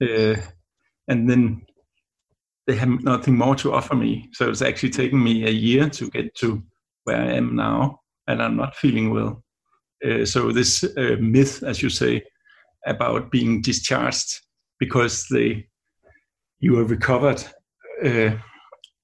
Uh, 0.02 0.36
and 1.08 1.30
then 1.30 1.62
they 2.68 2.76
have 2.76 3.04
nothing 3.04 3.38
more 3.38 3.56
to 3.58 3.74
offer 3.74 3.96
me. 3.96 4.30
So 4.34 4.50
it's 4.50 4.62
actually 4.62 4.92
taken 4.92 5.22
me 5.22 5.46
a 5.46 5.52
year 5.52 5.90
to 5.90 6.10
get 6.10 6.34
to 6.36 6.64
where 7.04 7.22
I 7.22 7.34
am 7.34 7.56
now, 7.56 8.00
and 8.28 8.42
I'm 8.42 8.56
not 8.56 8.76
feeling 8.76 9.14
well. 9.14 9.44
Uh, 10.06 10.26
so 10.26 10.52
this 10.52 10.84
uh, 10.84 11.18
myth, 11.20 11.64
as 11.64 11.82
you 11.82 11.90
say, 11.90 12.24
about 12.86 13.32
being 13.32 13.62
discharged 13.62 14.40
because 14.80 15.26
they 15.30 15.68
you 16.60 16.80
are 16.80 16.86
recovered 16.86 17.44
uh, 18.06 18.32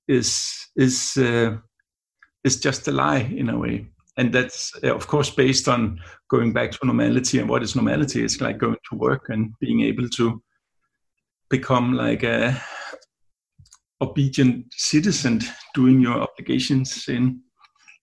is 0.07 0.69
is 0.75 1.17
uh, 1.17 1.55
is 2.43 2.59
just 2.59 2.87
a 2.87 2.91
lie 2.91 3.29
in 3.37 3.49
a 3.49 3.57
way 3.57 3.85
and 4.17 4.33
that's 4.33 4.73
uh, 4.83 4.93
of 4.93 5.07
course 5.07 5.29
based 5.29 5.67
on 5.67 5.99
going 6.29 6.51
back 6.53 6.71
to 6.71 6.85
normality 6.85 7.39
and 7.39 7.49
what 7.49 7.63
is 7.63 7.75
normality 7.75 8.23
it's 8.23 8.41
like 8.41 8.57
going 8.57 8.77
to 8.89 8.97
work 8.97 9.29
and 9.29 9.53
being 9.59 9.81
able 9.81 10.07
to 10.09 10.41
become 11.49 11.93
like 11.93 12.23
a 12.23 12.61
obedient 14.01 14.65
citizen 14.73 15.41
doing 15.73 15.99
your 15.99 16.21
obligations 16.21 17.07
in 17.07 17.41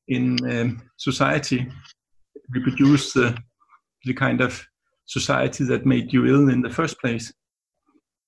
in 0.09 0.39
um, 0.51 0.83
society. 0.97 1.67
Reproduce 2.51 3.13
the 3.13 3.37
the 4.05 4.15
kind 4.15 4.41
of 4.41 4.67
society 5.07 5.65
that 5.65 5.87
made 5.87 6.13
you 6.13 6.27
ill 6.27 6.49
in 6.49 6.63
the 6.63 6.71
first 6.71 7.01
place. 7.01 7.33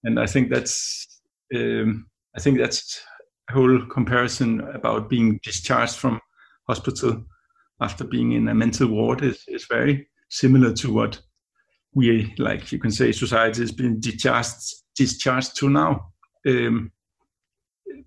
And 0.04 0.18
i 0.20 0.26
think 0.26 0.50
that's 0.50 1.20
um, 1.54 2.06
i 2.36 2.40
think 2.40 2.58
that's 2.58 3.02
a 3.50 3.52
whole 3.54 3.80
comparison 3.86 4.60
about 4.74 5.08
being 5.08 5.40
discharged 5.42 5.96
from 5.96 6.20
hospital 6.68 7.24
after 7.80 8.04
being 8.04 8.32
in 8.32 8.48
a 8.48 8.54
mental 8.54 8.88
ward 8.88 9.22
is, 9.22 9.42
is 9.48 9.66
very 9.68 10.08
similar 10.30 10.72
to 10.74 10.92
what 10.92 11.20
we 11.94 12.34
like 12.38 12.70
you 12.70 12.78
can 12.78 12.90
say 12.90 13.12
society 13.12 13.60
has 13.60 13.72
been 13.72 13.98
discharged 14.00 14.74
discharged 14.94 15.56
to 15.56 15.70
now. 15.70 16.12
Um, 16.46 16.92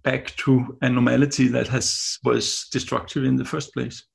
back 0.03 0.35
to 0.37 0.77
a 0.81 0.89
normality 0.89 1.47
that 1.47 1.67
has 1.67 2.17
was 2.23 2.67
destructive 2.71 3.23
in 3.23 3.35
the 3.35 3.45
first 3.45 3.73
place 3.73 4.05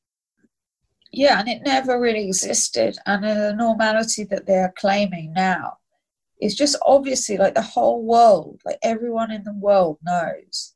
yeah 1.13 1.39
and 1.39 1.49
it 1.49 1.63
never 1.65 2.01
really 2.01 2.27
existed 2.27 2.99
and 3.07 3.25
the 3.25 3.55
normality 3.55 4.25
that 4.25 4.47
they're 4.47 4.75
claiming 4.77 5.33
now 5.33 5.73
is 6.41 6.55
just 6.55 6.77
obviously 6.85 7.37
like 7.37 7.55
the 7.55 7.63
whole 7.63 8.05
world 8.05 8.61
like 8.65 8.79
everyone 8.83 9.31
in 9.31 9.43
the 9.45 9.55
world 9.55 9.99
knows 10.05 10.75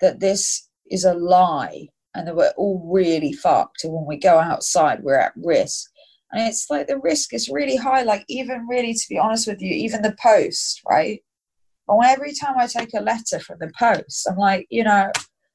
that 0.00 0.20
this 0.20 0.68
is 0.90 1.04
a 1.04 1.14
lie 1.14 1.88
and 2.14 2.28
that 2.28 2.36
we're 2.36 2.52
all 2.56 2.88
really 2.90 3.32
fucked. 3.32 3.84
And 3.84 3.92
when 3.92 4.06
we 4.06 4.16
go 4.16 4.38
outside, 4.38 5.02
we're 5.02 5.18
at 5.18 5.32
risk. 5.36 5.90
And 6.32 6.48
it's 6.48 6.68
like 6.70 6.86
the 6.86 6.98
risk 6.98 7.32
is 7.32 7.48
really 7.48 7.76
high. 7.76 8.02
Like, 8.02 8.24
even 8.28 8.66
really, 8.68 8.94
to 8.94 9.06
be 9.08 9.18
honest 9.18 9.46
with 9.46 9.60
you, 9.60 9.72
even 9.72 10.02
the 10.02 10.16
post, 10.20 10.80
right? 10.88 11.20
Every 11.88 12.32
time 12.32 12.54
I 12.58 12.66
take 12.66 12.94
a 12.94 13.02
letter 13.02 13.38
from 13.38 13.58
the 13.60 13.70
post, 13.78 14.26
I'm 14.28 14.36
like, 14.36 14.66
you 14.70 14.84
know, 14.84 15.10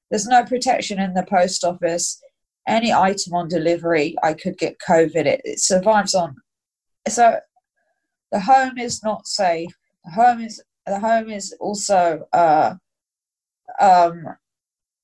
there's 0.10 0.28
no 0.28 0.44
protection 0.44 1.00
in 1.00 1.14
the 1.14 1.26
post 1.26 1.64
office. 1.64 2.22
Any 2.68 2.94
item 2.94 3.34
on 3.34 3.48
delivery, 3.48 4.16
I 4.24 4.34
could 4.34 4.58
get 4.58 4.78
COVID. 4.88 5.26
It, 5.26 5.42
it 5.44 5.60
survives 5.60 6.14
on. 6.14 6.36
So 7.08 7.40
the 8.32 8.40
home 8.40 8.78
is 8.78 9.04
not 9.04 9.28
safe. 9.28 9.72
The 10.06 10.12
home 10.12 10.42
is 10.42 10.62
the 10.86 11.00
home 11.00 11.30
is 11.30 11.56
also 11.60 12.28
uh, 12.34 12.76
um, 13.80 14.26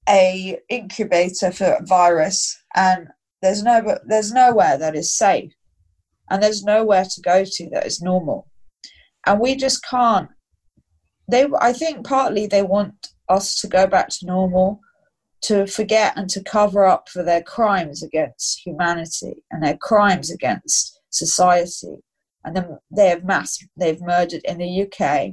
a 0.07 0.59
incubator 0.69 1.51
for 1.51 1.79
virus, 1.83 2.57
and 2.75 3.07
there's 3.41 3.63
no 3.63 3.97
there's 4.05 4.31
nowhere 4.31 4.77
that 4.77 4.95
is 4.95 5.15
safe, 5.15 5.53
and 6.29 6.41
there's 6.41 6.63
nowhere 6.63 7.05
to 7.05 7.21
go 7.21 7.43
to 7.45 7.69
that 7.71 7.85
is 7.85 8.01
normal, 8.01 8.47
and 9.25 9.39
we 9.39 9.55
just 9.55 9.83
can't. 9.83 10.29
They, 11.27 11.47
I 11.59 11.73
think, 11.73 12.05
partly 12.05 12.47
they 12.47 12.61
want 12.61 13.09
us 13.29 13.59
to 13.61 13.67
go 13.67 13.87
back 13.87 14.09
to 14.09 14.25
normal, 14.25 14.79
to 15.43 15.65
forget 15.67 16.13
and 16.15 16.29
to 16.29 16.43
cover 16.43 16.85
up 16.85 17.09
for 17.09 17.23
their 17.23 17.41
crimes 17.41 18.03
against 18.03 18.65
humanity 18.65 19.43
and 19.51 19.63
their 19.63 19.77
crimes 19.77 20.31
against 20.31 20.99
society, 21.09 22.03
and 22.43 22.55
then 22.55 22.77
they 22.95 23.09
have 23.09 23.23
mass 23.23 23.57
they've 23.77 24.01
murdered 24.01 24.41
in 24.45 24.59
the 24.59 24.83
UK. 24.83 25.31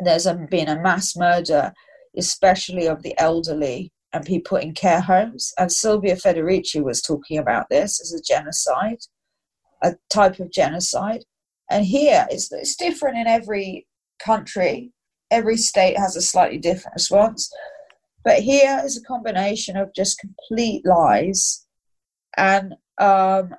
There's 0.00 0.26
been 0.50 0.68
a 0.68 0.80
mass 0.80 1.16
murder 1.16 1.72
especially 2.16 2.86
of 2.86 3.02
the 3.02 3.18
elderly 3.18 3.92
and 4.12 4.24
people 4.24 4.58
in 4.58 4.74
care 4.74 5.00
homes. 5.00 5.52
And 5.58 5.72
Silvia 5.72 6.16
Federici 6.16 6.82
was 6.82 7.00
talking 7.00 7.38
about 7.38 7.66
this 7.70 8.00
as 8.00 8.12
a 8.12 8.22
genocide, 8.22 9.00
a 9.82 9.94
type 10.10 10.38
of 10.38 10.50
genocide. 10.50 11.24
And 11.70 11.84
here 11.84 12.26
it's, 12.30 12.52
it's 12.52 12.76
different 12.76 13.16
in 13.16 13.26
every 13.26 13.86
country. 14.24 14.92
Every 15.30 15.56
state 15.56 15.98
has 15.98 16.16
a 16.16 16.22
slightly 16.22 16.58
different 16.58 16.94
response. 16.94 17.50
But 18.24 18.40
here 18.40 18.80
is 18.84 18.96
a 18.96 19.02
combination 19.02 19.76
of 19.76 19.94
just 19.94 20.18
complete 20.18 20.86
lies 20.86 21.66
and 22.36 22.74
um, 22.98 23.54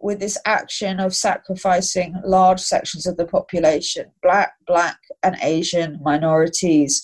with 0.00 0.20
this 0.20 0.38
action 0.44 1.00
of 1.00 1.14
sacrificing 1.14 2.14
large 2.24 2.60
sections 2.60 3.06
of 3.06 3.16
the 3.16 3.26
population, 3.26 4.10
black, 4.22 4.52
black, 4.66 4.98
and 5.22 5.36
Asian 5.42 5.98
minorities 6.02 7.02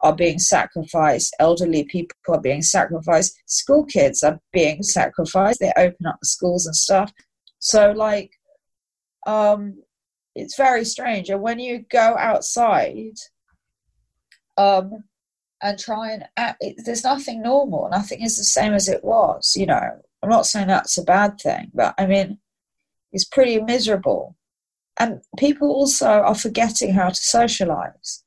are 0.00 0.14
being 0.14 0.38
sacrificed, 0.38 1.34
elderly 1.40 1.84
people 1.84 2.16
are 2.28 2.40
being 2.40 2.62
sacrificed, 2.62 3.36
school 3.46 3.84
kids 3.84 4.22
are 4.22 4.38
being 4.52 4.82
sacrificed. 4.82 5.58
They 5.58 5.72
open 5.76 6.06
up 6.06 6.18
the 6.20 6.28
schools 6.28 6.66
and 6.66 6.76
stuff. 6.76 7.12
So, 7.58 7.90
like, 7.90 8.30
um, 9.26 9.82
it's 10.38 10.56
very 10.56 10.84
strange. 10.84 11.30
And 11.30 11.42
when 11.42 11.58
you 11.58 11.84
go 11.90 12.16
outside, 12.18 13.14
um, 14.56 15.04
and 15.62 15.78
try 15.78 16.12
and 16.12 16.24
act, 16.36 16.58
it, 16.60 16.76
there's 16.84 17.04
nothing 17.04 17.42
normal. 17.42 17.88
Nothing 17.90 18.22
is 18.22 18.36
the 18.36 18.44
same 18.44 18.74
as 18.74 18.88
it 18.88 19.02
was. 19.02 19.54
You 19.56 19.66
know, 19.66 20.00
I'm 20.22 20.28
not 20.28 20.46
saying 20.46 20.68
that's 20.68 20.98
a 20.98 21.02
bad 21.02 21.40
thing, 21.40 21.70
but 21.74 21.94
I 21.98 22.06
mean, 22.06 22.38
it's 23.12 23.24
pretty 23.24 23.60
miserable. 23.60 24.36
And 25.00 25.20
people 25.36 25.68
also 25.68 26.08
are 26.08 26.34
forgetting 26.34 26.92
how 26.94 27.08
to 27.08 27.14
socialize 27.14 28.24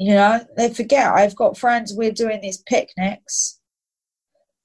you 0.00 0.14
know, 0.14 0.40
they 0.56 0.72
forget. 0.72 1.12
I've 1.12 1.36
got 1.36 1.58
friends, 1.58 1.92
we're 1.94 2.10
doing 2.10 2.40
these 2.40 2.62
picnics, 2.66 3.60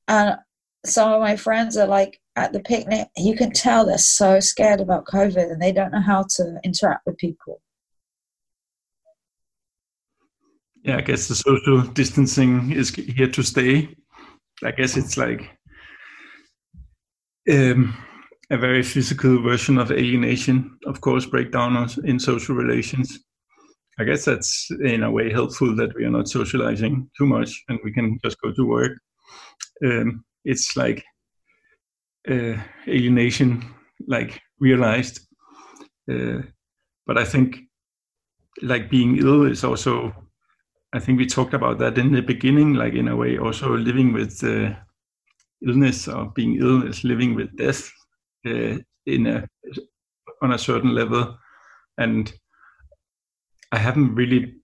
and 0.08 0.38
some 0.86 1.12
of 1.12 1.20
my 1.20 1.36
friends 1.36 1.76
are 1.76 1.88
like, 1.88 2.22
at 2.36 2.52
the 2.54 2.60
picnic, 2.60 3.08
you 3.16 3.36
can 3.36 3.52
tell 3.52 3.86
they're 3.86 3.98
so 3.98 4.40
scared 4.40 4.82
about 4.82 5.06
COVID 5.06 5.52
and 5.52 5.62
they 5.62 5.72
don't 5.72 5.92
know 5.92 6.02
how 6.02 6.26
to 6.36 6.60
interact 6.64 7.06
with 7.06 7.18
people. 7.18 7.62
Yeah, 10.84 10.98
I 10.98 11.02
guess 11.02 11.28
the 11.28 11.36
social 11.36 11.82
distancing 11.82 12.72
is 12.72 12.94
here 12.94 13.30
to 13.30 13.44
stay. 13.44 13.90
I 14.64 14.72
guess 14.72 14.98
it's 14.98 15.18
like 15.18 15.50
um, 17.50 17.98
a 18.52 18.58
very 18.58 18.84
physical 18.84 19.42
version 19.42 19.78
of 19.78 19.92
alienation, 19.92 20.78
of 20.86 21.02
course, 21.02 21.26
breakdown 21.26 21.90
in 22.04 22.20
social 22.20 22.56
relations. 22.56 23.20
I 23.98 24.04
guess 24.04 24.26
that's 24.26 24.70
in 24.84 25.04
a 25.04 25.12
way 25.12 25.32
helpful 25.32 25.76
that 25.78 25.96
we 25.96 26.04
are 26.04 26.12
not 26.12 26.28
socializing 26.28 27.10
too 27.18 27.26
much 27.26 27.64
and 27.70 27.80
we 27.84 27.94
can 27.94 28.20
just 28.24 28.40
go 28.42 28.52
to 28.52 28.68
work. 28.68 28.92
Um, 29.84 30.24
it's 30.44 30.76
like 30.76 31.04
uh, 32.30 32.58
alienation, 32.88 33.64
like 34.08 34.42
realized. 34.60 35.20
Uh, 36.12 36.42
but 37.08 37.18
I 37.18 37.26
think, 37.26 37.60
like 38.62 38.90
being 38.90 39.18
ill 39.18 39.46
is 39.46 39.64
also. 39.64 40.14
I 40.94 41.00
think 41.00 41.20
we 41.20 41.26
talked 41.26 41.54
about 41.54 41.78
that 41.80 41.98
in 41.98 42.14
the 42.14 42.22
beginning, 42.22 42.74
like 42.76 42.94
in 42.94 43.10
a 43.10 43.16
way, 43.16 43.38
also 43.38 43.76
living 43.76 44.14
with 44.14 44.42
uh, 44.44 44.74
illness 45.68 46.08
or 46.08 46.32
being 46.36 46.58
ill 46.62 46.88
is 46.88 47.04
living 47.04 47.36
with 47.36 47.56
death 47.58 47.92
uh, 48.48 48.78
in 49.06 49.28
a 49.28 49.48
on 50.42 50.54
a 50.54 50.58
certain 50.58 50.94
level, 50.94 51.38
and 51.98 52.32
I 53.72 53.78
haven't 53.78 54.16
really 54.16 54.56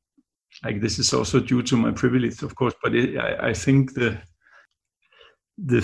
like 0.63 0.81
this 0.81 0.99
is 0.99 1.13
also 1.13 1.39
due 1.39 1.63
to 1.63 1.77
my 1.77 1.91
privilege, 1.91 2.43
of 2.43 2.55
course, 2.55 2.75
but 2.83 2.95
it, 2.95 3.17
I, 3.17 3.49
I 3.49 3.53
think 3.53 3.93
the 3.93 4.21
the 5.57 5.81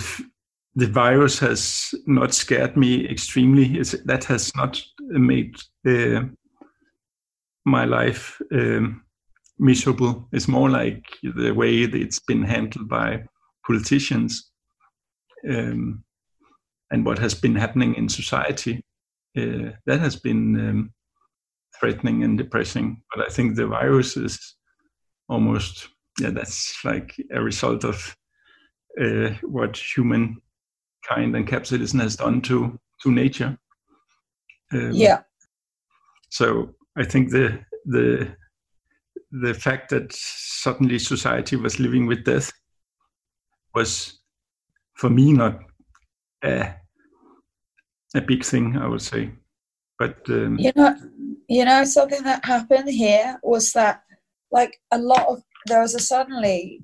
the 0.77 0.85
virus 0.85 1.39
has 1.39 1.95
not 2.05 2.35
scared 2.35 2.77
me 2.77 3.09
extremely. 3.09 3.79
It's, 3.79 3.95
that 4.05 4.23
has 4.25 4.55
not 4.55 4.79
made 4.99 5.55
uh, 5.87 6.21
my 7.65 7.85
life 7.85 8.39
um, 8.51 9.01
miserable. 9.57 10.29
It's 10.31 10.47
more 10.47 10.69
like 10.69 11.03
the 11.23 11.51
way 11.51 11.79
it's 11.79 12.19
been 12.19 12.43
handled 12.43 12.87
by 12.87 13.23
politicians 13.65 14.51
um, 15.49 16.03
and 16.91 17.03
what 17.03 17.17
has 17.17 17.33
been 17.33 17.55
happening 17.55 17.95
in 17.95 18.07
society. 18.07 18.85
Uh, 19.35 19.71
that 19.87 19.99
has 19.99 20.15
been 20.15 20.69
um, 20.69 20.93
threatening 21.79 22.23
and 22.23 22.37
depressing. 22.37 23.01
But 23.15 23.25
I 23.25 23.29
think 23.29 23.55
the 23.55 23.65
virus 23.65 24.15
is 24.15 24.55
almost 25.27 25.87
yeah, 26.19 26.29
that's 26.29 26.77
like 26.85 27.15
a 27.31 27.41
result 27.41 27.83
of 27.83 28.15
uh, 29.01 29.29
what 29.41 29.75
human 29.77 30.39
kind 31.07 31.35
and 31.35 31.47
capitalism 31.47 31.99
has 31.99 32.15
done 32.15 32.41
to 32.41 32.79
to 33.03 33.11
nature. 33.11 33.57
Um, 34.73 34.91
yeah. 34.91 35.21
So 36.29 36.75
I 36.97 37.03
think 37.03 37.31
the 37.31 37.59
the 37.85 38.35
the 39.31 39.53
fact 39.53 39.89
that 39.89 40.11
suddenly 40.13 40.99
society 40.99 41.55
was 41.55 41.79
living 41.79 42.07
with 42.07 42.23
death 42.23 42.51
was 43.75 44.19
for 44.95 45.09
me 45.09 45.33
not 45.33 45.59
a, 46.43 46.73
a 48.15 48.21
big 48.21 48.43
thing 48.43 48.77
i 48.77 48.87
would 48.87 49.01
say 49.01 49.31
but 49.99 50.17
um, 50.29 50.57
you 50.57 50.71
know 50.75 50.95
you 51.49 51.65
know 51.65 51.83
something 51.83 52.23
that 52.23 52.43
happened 52.45 52.89
here 52.89 53.37
was 53.43 53.73
that 53.73 54.03
like 54.51 54.79
a 54.91 54.97
lot 54.97 55.27
of 55.27 55.43
there 55.65 55.81
was 55.81 55.95
a 55.95 55.99
suddenly 55.99 56.81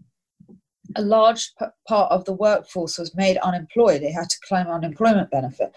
a 0.96 1.02
large 1.02 1.52
p- 1.60 1.66
part 1.88 2.12
of 2.12 2.26
the 2.26 2.34
workforce 2.34 2.98
was 2.98 3.16
made 3.16 3.38
unemployed. 3.38 4.02
They 4.02 4.12
had 4.12 4.30
to 4.30 4.38
claim 4.48 4.68
unemployment 4.68 5.32
benefit. 5.32 5.72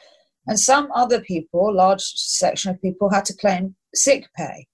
And 0.47 0.59
some 0.59 0.91
other 0.95 1.21
people, 1.21 1.75
large 1.75 2.03
section 2.03 2.71
of 2.71 2.81
people, 2.81 3.11
had 3.11 3.25
to 3.27 3.37
claim 3.37 3.75
sick 3.95 4.29
pay. 4.37 4.67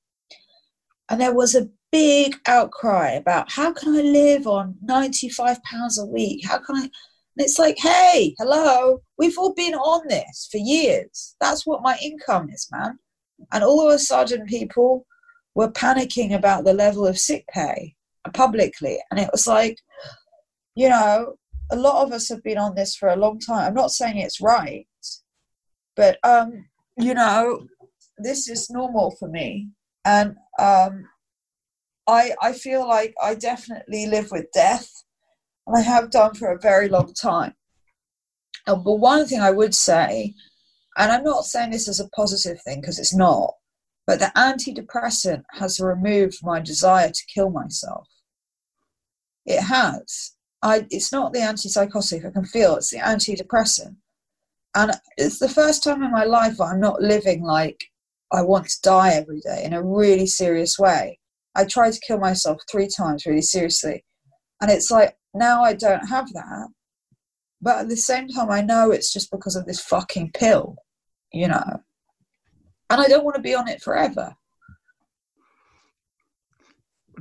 And 1.08 1.20
there 1.20 1.34
was 1.34 1.54
a 1.54 1.68
big 1.90 2.36
outcry 2.46 3.10
about 3.10 3.50
how 3.52 3.72
can 3.72 3.94
I 3.94 4.00
live 4.00 4.46
on 4.46 4.76
£95 4.86 5.58
a 5.98 6.06
week? 6.06 6.46
How 6.46 6.58
can 6.58 6.76
I? 6.76 6.82
And 6.82 7.46
it's 7.46 7.58
like, 7.58 7.78
hey, 7.78 8.34
hello, 8.38 9.02
we've 9.16 9.38
all 9.38 9.54
been 9.54 9.74
on 9.74 10.06
this 10.08 10.48
for 10.50 10.58
years. 10.58 11.34
That's 11.40 11.66
what 11.66 11.82
my 11.82 11.96
income 12.02 12.50
is, 12.50 12.68
man. 12.70 12.98
And 13.52 13.64
all 13.64 13.88
of 13.88 13.94
a 13.94 13.98
sudden, 13.98 14.44
people 14.46 15.06
were 15.54 15.70
panicking 15.70 16.34
about 16.34 16.64
the 16.64 16.74
level 16.74 17.06
of 17.06 17.18
sick 17.18 17.46
pay 17.48 17.94
publicly. 18.34 18.98
And 19.10 19.18
it 19.18 19.30
was 19.32 19.46
like, 19.46 19.78
you 20.74 20.88
know, 20.88 21.34
a 21.70 21.76
lot 21.76 22.04
of 22.04 22.12
us 22.12 22.28
have 22.28 22.42
been 22.42 22.58
on 22.58 22.74
this 22.74 22.94
for 22.94 23.08
a 23.08 23.16
long 23.16 23.38
time. 23.38 23.66
I'm 23.66 23.74
not 23.74 23.90
saying 23.90 24.18
it's 24.18 24.40
right, 24.40 24.86
but 25.96 26.18
um, 26.24 26.66
you 26.96 27.14
know, 27.14 27.66
this 28.18 28.48
is 28.48 28.70
normal 28.70 29.14
for 29.18 29.28
me, 29.28 29.68
and 30.04 30.36
um, 30.58 31.08
I 32.06 32.32
I 32.42 32.52
feel 32.52 32.86
like 32.86 33.14
I 33.22 33.34
definitely 33.34 34.06
live 34.06 34.30
with 34.30 34.52
death, 34.52 34.88
and 35.66 35.76
I 35.76 35.80
have 35.80 36.10
done 36.10 36.34
for 36.34 36.50
a 36.50 36.58
very 36.58 36.88
long 36.88 37.12
time. 37.14 37.54
Uh, 38.66 38.76
but 38.76 38.96
one 38.96 39.26
thing 39.26 39.40
I 39.40 39.50
would 39.50 39.74
say, 39.74 40.34
and 40.96 41.10
I'm 41.10 41.24
not 41.24 41.44
saying 41.44 41.70
this 41.70 41.88
as 41.88 42.00
a 42.00 42.08
positive 42.10 42.60
thing 42.62 42.80
because 42.80 42.98
it's 42.98 43.14
not, 43.14 43.54
but 44.06 44.18
the 44.18 44.32
antidepressant 44.36 45.42
has 45.52 45.80
removed 45.80 46.38
my 46.42 46.60
desire 46.60 47.10
to 47.10 47.26
kill 47.32 47.50
myself. 47.50 48.06
It 49.46 49.62
has. 49.62 50.32
I, 50.62 50.86
it's 50.90 51.12
not 51.12 51.32
the 51.32 51.40
antipsychotic, 51.40 52.26
I 52.26 52.30
can 52.30 52.44
feel 52.44 52.76
it's 52.76 52.90
the 52.90 52.98
antidepressant. 52.98 53.96
And 54.74 54.92
it's 55.16 55.38
the 55.38 55.48
first 55.48 55.84
time 55.84 56.02
in 56.02 56.10
my 56.10 56.24
life 56.24 56.60
I'm 56.60 56.80
not 56.80 57.02
living 57.02 57.42
like 57.42 57.84
I 58.32 58.42
want 58.42 58.68
to 58.68 58.80
die 58.82 59.10
every 59.10 59.40
day 59.40 59.64
in 59.64 59.74
a 59.74 59.82
really 59.82 60.26
serious 60.26 60.78
way. 60.78 61.18
I 61.54 61.66
tried 61.66 61.92
to 61.92 62.00
kill 62.00 62.18
myself 62.18 62.62
three 62.70 62.88
times 62.88 63.26
really 63.26 63.42
seriously. 63.42 64.04
And 64.60 64.70
it's 64.70 64.90
like 64.90 65.16
now 65.34 65.62
I 65.62 65.74
don't 65.74 66.08
have 66.08 66.32
that. 66.32 66.68
But 67.60 67.78
at 67.78 67.88
the 67.88 67.96
same 67.96 68.28
time, 68.28 68.50
I 68.50 68.62
know 68.62 68.90
it's 68.90 69.12
just 69.12 69.30
because 69.30 69.54
of 69.54 69.66
this 69.66 69.80
fucking 69.80 70.32
pill, 70.32 70.76
you 71.32 71.48
know. 71.48 71.82
And 72.90 73.00
I 73.00 73.06
don't 73.06 73.24
want 73.24 73.36
to 73.36 73.42
be 73.42 73.54
on 73.54 73.68
it 73.68 73.82
forever 73.82 74.34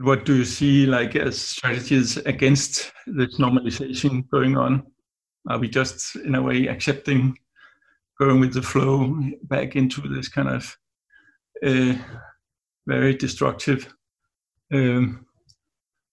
what 0.02 0.26
do 0.26 0.36
you 0.36 0.46
see 0.46 0.86
like 0.86 1.16
as 1.16 1.40
strategies 1.40 2.18
against 2.18 2.92
this 3.08 3.38
normalization 3.38 4.28
going 4.30 4.58
on? 4.58 4.84
Are 5.50 5.60
we 5.60 5.68
just 5.68 6.16
in 6.18 6.36
a 6.36 6.42
way 6.42 6.68
accepting 6.68 7.38
going 8.20 8.40
with 8.40 8.54
the 8.54 8.62
flow 8.62 9.16
back 9.44 9.76
into 9.76 10.02
this 10.02 10.28
kind 10.28 10.50
of 10.50 10.78
uh, 11.66 11.94
very 12.88 13.16
destructive 13.16 13.94
um, 14.74 15.26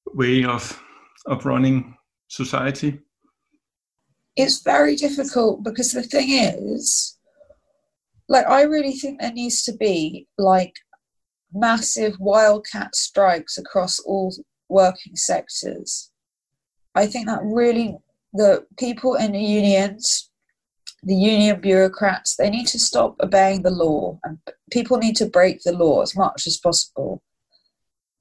way 0.07 0.45
of 0.45 0.83
of 1.27 1.45
running 1.45 1.97
society? 2.29 3.01
It's 4.37 4.63
very 4.63 4.97
difficult 4.97 5.65
because 5.65 5.93
the 5.93 6.03
thing 6.03 6.31
is, 6.31 7.19
like, 8.29 8.47
I 8.47 8.63
really 8.63 8.93
think 8.93 9.21
there 9.21 9.33
needs 9.33 9.65
to 9.65 9.73
be 9.73 10.29
like 10.39 10.75
massive 11.53 12.19
wildcat 12.19 12.95
strikes 12.95 13.59
across 13.59 13.99
all 14.01 14.35
working 14.69 15.17
sectors. 15.17 16.11
I 16.95 17.07
think 17.07 17.27
that 17.27 17.41
really 17.43 17.97
the 18.33 18.67
people 18.79 19.15
in 19.15 19.33
the 19.33 19.41
unions, 19.41 20.31
the 21.03 21.15
union 21.15 21.61
bureaucrats, 21.61 22.37
they 22.37 22.51
need 22.51 22.67
to 22.69 22.79
stop 22.79 23.17
obeying 23.23 23.63
the 23.63 23.71
law 23.71 24.19
and 24.25 24.39
people 24.71 24.99
need 24.99 25.17
to 25.17 25.27
break 25.27 25.63
the 25.63 25.73
law 25.73 26.03
as 26.03 26.17
much 26.17 26.47
as 26.47 26.59
possible. 26.59 27.23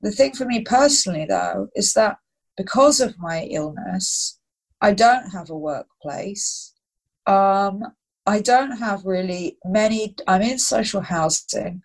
The 0.01 0.11
thing 0.11 0.33
for 0.33 0.45
me 0.45 0.61
personally, 0.61 1.25
though, 1.25 1.69
is 1.75 1.93
that 1.93 2.17
because 2.55 2.99
of 3.01 3.17
my 3.17 3.43
illness, 3.51 4.39
I 4.79 4.93
don't 4.93 5.31
have 5.31 5.49
a 5.49 5.57
workplace. 5.57 6.73
Um, 7.25 7.83
I 8.25 8.41
don't 8.41 8.77
have 8.77 9.05
really 9.05 9.57
many, 9.65 10.15
I'm 10.27 10.41
in 10.41 10.59
social 10.59 11.01
housing. 11.01 11.81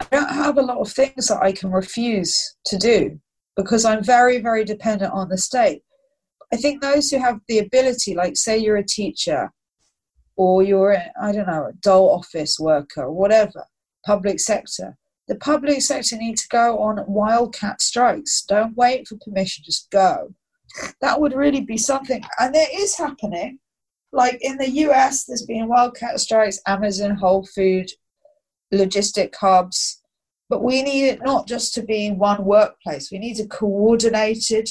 I 0.00 0.06
don't 0.10 0.30
have 0.30 0.58
a 0.58 0.62
lot 0.62 0.78
of 0.78 0.90
things 0.90 1.28
that 1.28 1.42
I 1.42 1.52
can 1.52 1.70
refuse 1.70 2.56
to 2.66 2.76
do 2.76 3.20
because 3.56 3.84
I'm 3.84 4.02
very, 4.02 4.40
very 4.40 4.64
dependent 4.64 5.12
on 5.12 5.28
the 5.28 5.38
state. 5.38 5.82
I 6.52 6.56
think 6.56 6.80
those 6.80 7.10
who 7.10 7.18
have 7.18 7.40
the 7.48 7.58
ability, 7.58 8.14
like 8.14 8.36
say 8.36 8.58
you're 8.58 8.76
a 8.76 8.86
teacher 8.86 9.50
or 10.36 10.62
you're, 10.62 10.96
I 11.20 11.32
don't 11.32 11.46
know, 11.46 11.66
a 11.66 11.72
dole 11.80 12.10
office 12.10 12.58
worker 12.58 13.02
or 13.02 13.12
whatever, 13.12 13.64
public 14.04 14.40
sector, 14.40 14.96
the 15.28 15.36
public 15.36 15.80
sector 15.80 16.16
need 16.16 16.36
to 16.36 16.48
go 16.48 16.78
on 16.78 17.04
wildcat 17.06 17.80
strikes. 17.80 18.42
Don't 18.42 18.76
wait 18.76 19.08
for 19.08 19.16
permission, 19.24 19.64
just 19.64 19.90
go. 19.90 20.34
That 21.00 21.20
would 21.20 21.34
really 21.34 21.62
be 21.62 21.78
something. 21.78 22.22
And 22.38 22.54
it 22.54 22.74
is 22.74 22.96
happening. 22.96 23.58
Like 24.12 24.38
in 24.42 24.58
the 24.58 24.70
US, 24.70 25.24
there's 25.24 25.46
been 25.46 25.68
wildcat 25.68 26.20
strikes, 26.20 26.60
Amazon, 26.66 27.16
Whole 27.16 27.46
Food, 27.54 27.90
logistic 28.74 29.34
hubs. 29.40 30.00
But 30.50 30.62
we 30.62 30.82
need 30.82 31.06
it 31.08 31.20
not 31.24 31.48
just 31.48 31.72
to 31.74 31.82
be 31.82 32.10
one 32.10 32.44
workplace, 32.44 33.10
we 33.10 33.18
need 33.18 33.40
a 33.40 33.46
coordinated 33.46 34.68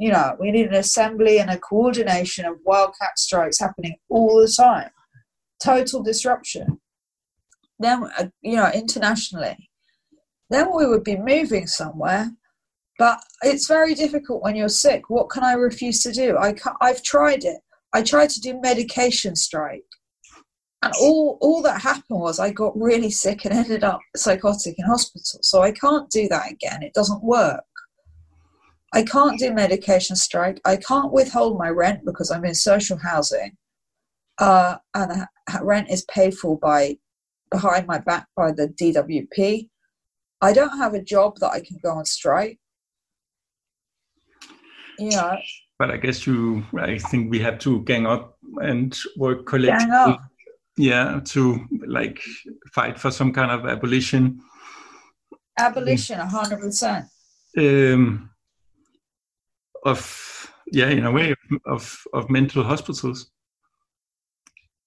you 0.00 0.10
know, 0.10 0.34
we 0.40 0.50
need 0.50 0.66
an 0.66 0.74
assembly 0.74 1.38
and 1.38 1.50
a 1.50 1.58
coordination 1.58 2.46
of 2.46 2.56
wildcat 2.64 3.18
strikes 3.18 3.60
happening 3.60 3.96
all 4.08 4.40
the 4.40 4.50
time. 4.50 4.88
Total 5.62 6.02
disruption. 6.02 6.80
Then, 7.78 8.04
uh, 8.18 8.28
you 8.40 8.56
know, 8.56 8.70
internationally, 8.72 9.68
then 10.48 10.74
we 10.74 10.86
would 10.86 11.04
be 11.04 11.18
moving 11.18 11.66
somewhere. 11.66 12.30
But 12.98 13.20
it's 13.42 13.68
very 13.68 13.94
difficult 13.94 14.42
when 14.42 14.56
you're 14.56 14.70
sick. 14.70 15.10
What 15.10 15.28
can 15.28 15.44
I 15.44 15.52
refuse 15.52 16.02
to 16.02 16.12
do? 16.12 16.38
I 16.38 16.54
I've 16.80 17.02
tried 17.02 17.44
it. 17.44 17.58
I 17.92 18.02
tried 18.02 18.30
to 18.30 18.40
do 18.40 18.58
medication 18.60 19.36
strike. 19.36 19.84
And 20.82 20.94
all, 20.98 21.36
all 21.42 21.62
that 21.62 21.82
happened 21.82 22.20
was 22.20 22.38
I 22.38 22.50
got 22.50 22.78
really 22.80 23.10
sick 23.10 23.44
and 23.44 23.52
ended 23.52 23.84
up 23.84 24.00
psychotic 24.16 24.76
in 24.78 24.86
hospital. 24.86 25.40
So 25.42 25.60
I 25.60 25.72
can't 25.72 26.08
do 26.10 26.26
that 26.28 26.50
again. 26.50 26.82
It 26.82 26.94
doesn't 26.94 27.22
work. 27.22 27.64
I 28.92 29.02
can't 29.02 29.38
do 29.38 29.52
medication 29.52 30.16
strike. 30.16 30.60
I 30.64 30.76
can't 30.76 31.12
withhold 31.12 31.58
my 31.58 31.68
rent 31.68 32.00
because 32.04 32.30
I'm 32.30 32.44
in 32.44 32.54
social 32.54 32.96
housing. 32.96 33.56
Uh, 34.38 34.76
and 34.94 35.26
rent 35.60 35.90
is 35.90 36.04
paid 36.06 36.34
for 36.34 36.58
by 36.58 36.96
behind 37.50 37.86
my 37.86 37.98
back 37.98 38.26
by 38.34 38.50
the 38.50 38.68
DWP. 38.68 39.68
I 40.40 40.52
don't 40.54 40.78
have 40.78 40.94
a 40.94 41.02
job 41.02 41.36
that 41.40 41.50
I 41.50 41.60
can 41.60 41.78
go 41.82 41.90
on 41.90 42.06
strike. 42.06 42.58
You 44.98 45.10
know, 45.10 45.38
but 45.78 45.90
I 45.90 45.96
guess 45.96 46.26
you, 46.26 46.64
I 46.78 46.98
think 46.98 47.30
we 47.30 47.38
have 47.40 47.58
to 47.60 47.82
gang 47.84 48.06
up 48.06 48.38
and 48.56 48.96
work 49.16 49.46
collectively. 49.46 50.18
Yeah, 50.80 51.20
to 51.26 51.60
like 51.86 52.22
fight 52.72 52.98
for 52.98 53.10
some 53.10 53.34
kind 53.34 53.50
of 53.50 53.66
abolition. 53.66 54.40
Abolition, 55.58 56.18
hundred 56.20 56.60
percent. 56.60 57.04
Um, 57.58 58.30
of 59.84 60.50
yeah, 60.72 60.88
in 60.88 61.04
a 61.04 61.12
way 61.12 61.34
of 61.66 62.02
of 62.14 62.30
mental 62.30 62.64
hospitals. 62.64 63.30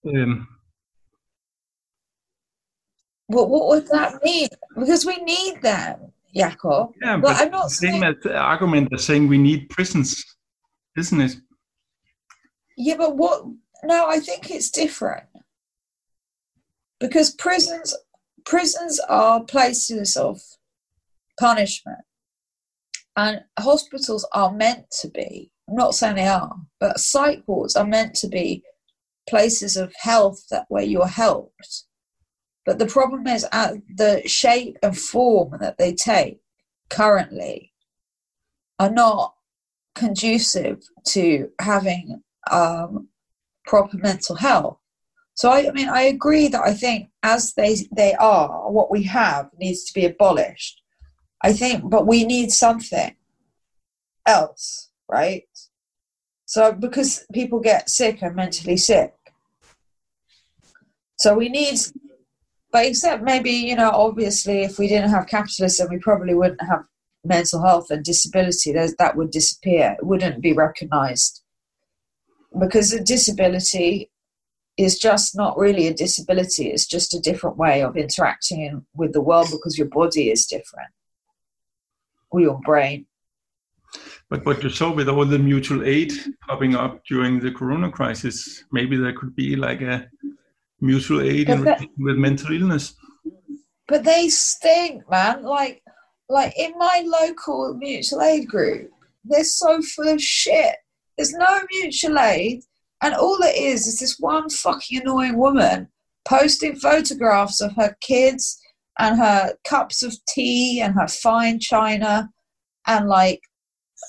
Um, 0.03 0.47
what 3.27 3.51
what 3.51 3.67
would 3.67 3.87
that 3.89 4.23
mean? 4.23 4.47
Because 4.75 5.05
we 5.05 5.17
need 5.17 5.61
them, 5.61 6.11
Jakob. 6.35 6.93
Yeah, 7.03 7.17
but 7.17 7.39
I'm 7.39 7.51
not 7.51 7.69
same 7.69 8.01
saying... 8.01 8.15
as 8.25 8.31
argument 8.31 8.89
as 8.95 9.03
saying 9.03 9.27
we 9.27 9.37
need 9.37 9.69
prisons, 9.69 10.25
isn't 10.97 11.21
it? 11.21 11.35
Yeah, 12.77 12.97
but 12.97 13.15
what? 13.15 13.45
No, 13.83 14.07
I 14.07 14.17
think 14.19 14.49
it's 14.49 14.71
different 14.71 15.25
because 17.03 17.35
prisons 17.35 17.93
prisons 18.45 18.97
are 19.09 19.43
places 19.43 20.15
of 20.15 20.39
punishment. 21.37 21.99
And 23.17 23.41
hospitals 23.59 24.25
are 24.33 24.53
meant 24.53 24.85
to 25.01 25.09
be 25.09 25.51
i'm 25.67 25.75
not 25.75 25.95
saying 25.95 26.15
they 26.15 26.27
are 26.27 26.55
but 26.79 26.99
psych 26.99 27.43
wards 27.45 27.75
are 27.75 27.85
meant 27.85 28.15
to 28.15 28.27
be 28.27 28.63
places 29.29 29.75
of 29.75 29.93
health 29.97 30.45
that 30.49 30.65
where 30.69 30.83
you're 30.83 31.07
helped. 31.07 31.83
But 32.65 32.79
the 32.79 32.85
problem 32.85 33.27
is 33.27 33.45
at 33.51 33.73
the 33.93 34.21
shape 34.25 34.77
and 34.81 34.97
form 34.97 35.57
that 35.59 35.77
they 35.77 35.93
take 35.93 36.39
currently 36.89 37.73
are 38.79 38.91
not 38.91 39.33
conducive 39.95 40.79
to 41.07 41.49
having 41.59 42.23
um, 42.49 43.09
proper 43.65 43.97
mental 43.97 44.35
health 44.35 44.77
so 45.33 45.49
I, 45.49 45.67
I 45.67 45.71
mean 45.71 45.89
i 45.89 46.03
agree 46.03 46.47
that 46.47 46.61
i 46.61 46.73
think 46.73 47.09
as 47.21 47.53
they 47.53 47.75
they 47.95 48.13
are 48.15 48.71
what 48.71 48.91
we 48.91 49.03
have 49.03 49.49
needs 49.59 49.83
to 49.85 49.93
be 49.93 50.05
abolished 50.05 50.83
I 51.43 51.51
think, 51.51 51.89
but 51.89 52.07
we 52.07 52.23
need 52.23 52.51
something 52.51 53.15
else, 54.25 54.89
right? 55.11 55.43
So, 56.45 56.71
because 56.71 57.25
people 57.33 57.59
get 57.59 57.89
sick 57.89 58.21
and 58.21 58.35
mentally 58.35 58.77
sick. 58.77 59.13
So, 61.17 61.35
we 61.35 61.49
need, 61.49 61.79
but 62.71 62.85
except 62.85 63.23
maybe, 63.23 63.51
you 63.51 63.75
know, 63.75 63.91
obviously, 63.91 64.61
if 64.61 64.79
we 64.79 64.87
didn't 64.87 65.09
have 65.09 65.27
capitalism, 65.27 65.89
we 65.89 65.99
probably 65.99 66.33
wouldn't 66.33 66.61
have 66.61 66.85
mental 67.25 67.61
health 67.61 67.91
and 67.91 68.05
disability. 68.05 68.71
That 68.71 69.17
would 69.17 69.31
disappear, 69.31 69.97
it 69.99 70.05
wouldn't 70.05 70.41
be 70.41 70.53
recognized. 70.53 71.41
Because 72.57 72.93
a 72.93 73.03
disability 73.03 74.11
is 74.77 74.97
just 74.97 75.35
not 75.35 75.57
really 75.57 75.87
a 75.87 75.93
disability, 75.93 76.69
it's 76.69 76.87
just 76.87 77.13
a 77.13 77.19
different 77.19 77.57
way 77.57 77.83
of 77.83 77.95
interacting 77.95 78.85
with 78.95 79.13
the 79.13 79.21
world 79.21 79.49
because 79.51 79.77
your 79.77 79.87
body 79.87 80.31
is 80.31 80.45
different 80.45 80.89
or 82.31 82.41
your 82.41 82.59
brain. 82.65 83.05
But 84.29 84.45
what 84.45 84.63
you 84.63 84.69
saw 84.69 84.91
with 84.91 85.09
all 85.09 85.25
the 85.25 85.37
mutual 85.37 85.83
aid 85.83 86.11
popping 86.47 86.75
up 86.75 87.03
during 87.05 87.39
the 87.39 87.51
corona 87.51 87.91
crisis, 87.91 88.63
maybe 88.71 88.97
there 88.97 89.13
could 89.13 89.35
be 89.35 89.55
like 89.55 89.81
a 89.81 90.09
mutual 90.81 91.21
aid 91.21 91.47
that, 91.47 91.87
with 91.97 92.17
mental 92.17 92.51
illness. 92.51 92.95
But 93.87 94.03
they 94.03 94.29
stink, 94.29 95.07
man. 95.09 95.43
Like, 95.43 95.83
like 96.29 96.57
in 96.57 96.73
my 96.79 97.03
local 97.05 97.75
mutual 97.75 98.23
aid 98.23 98.47
group, 98.47 98.89
they're 99.23 99.43
so 99.43 99.81
full 99.81 100.07
of 100.07 100.21
shit. 100.21 100.75
There's 101.15 101.33
no 101.33 101.61
mutual 101.71 102.17
aid, 102.17 102.63
and 103.03 103.13
all 103.13 103.37
it 103.41 103.55
is 103.55 103.85
is 103.85 103.99
this 103.99 104.17
one 104.19 104.49
fucking 104.49 105.01
annoying 105.01 105.37
woman 105.37 105.87
posting 106.25 106.75
photographs 106.75 107.59
of 107.61 107.75
her 107.75 107.95
kids 108.01 108.59
and 108.97 109.17
her 109.19 109.53
cups 109.67 110.01
of 110.01 110.15
tea 110.29 110.79
and 110.81 110.95
her 110.95 111.07
fine 111.07 111.59
china 111.59 112.29
and 112.87 113.07
like 113.07 113.41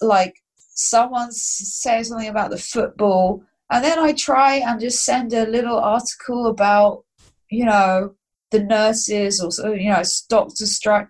like 0.00 0.34
someone 0.56 1.30
says 1.32 2.08
something 2.08 2.28
about 2.28 2.50
the 2.50 2.58
football. 2.58 3.42
And 3.70 3.84
then 3.84 3.98
i 3.98 4.12
try 4.12 4.56
and 4.56 4.80
just 4.80 5.04
send 5.04 5.32
a 5.32 5.46
little 5.46 5.78
article 5.78 6.46
about 6.46 7.04
you 7.50 7.64
know 7.64 8.14
the 8.50 8.62
nurses 8.62 9.40
or 9.40 9.74
you 9.74 9.90
know 9.90 10.02
doctor 10.28 10.66
strike 10.66 11.08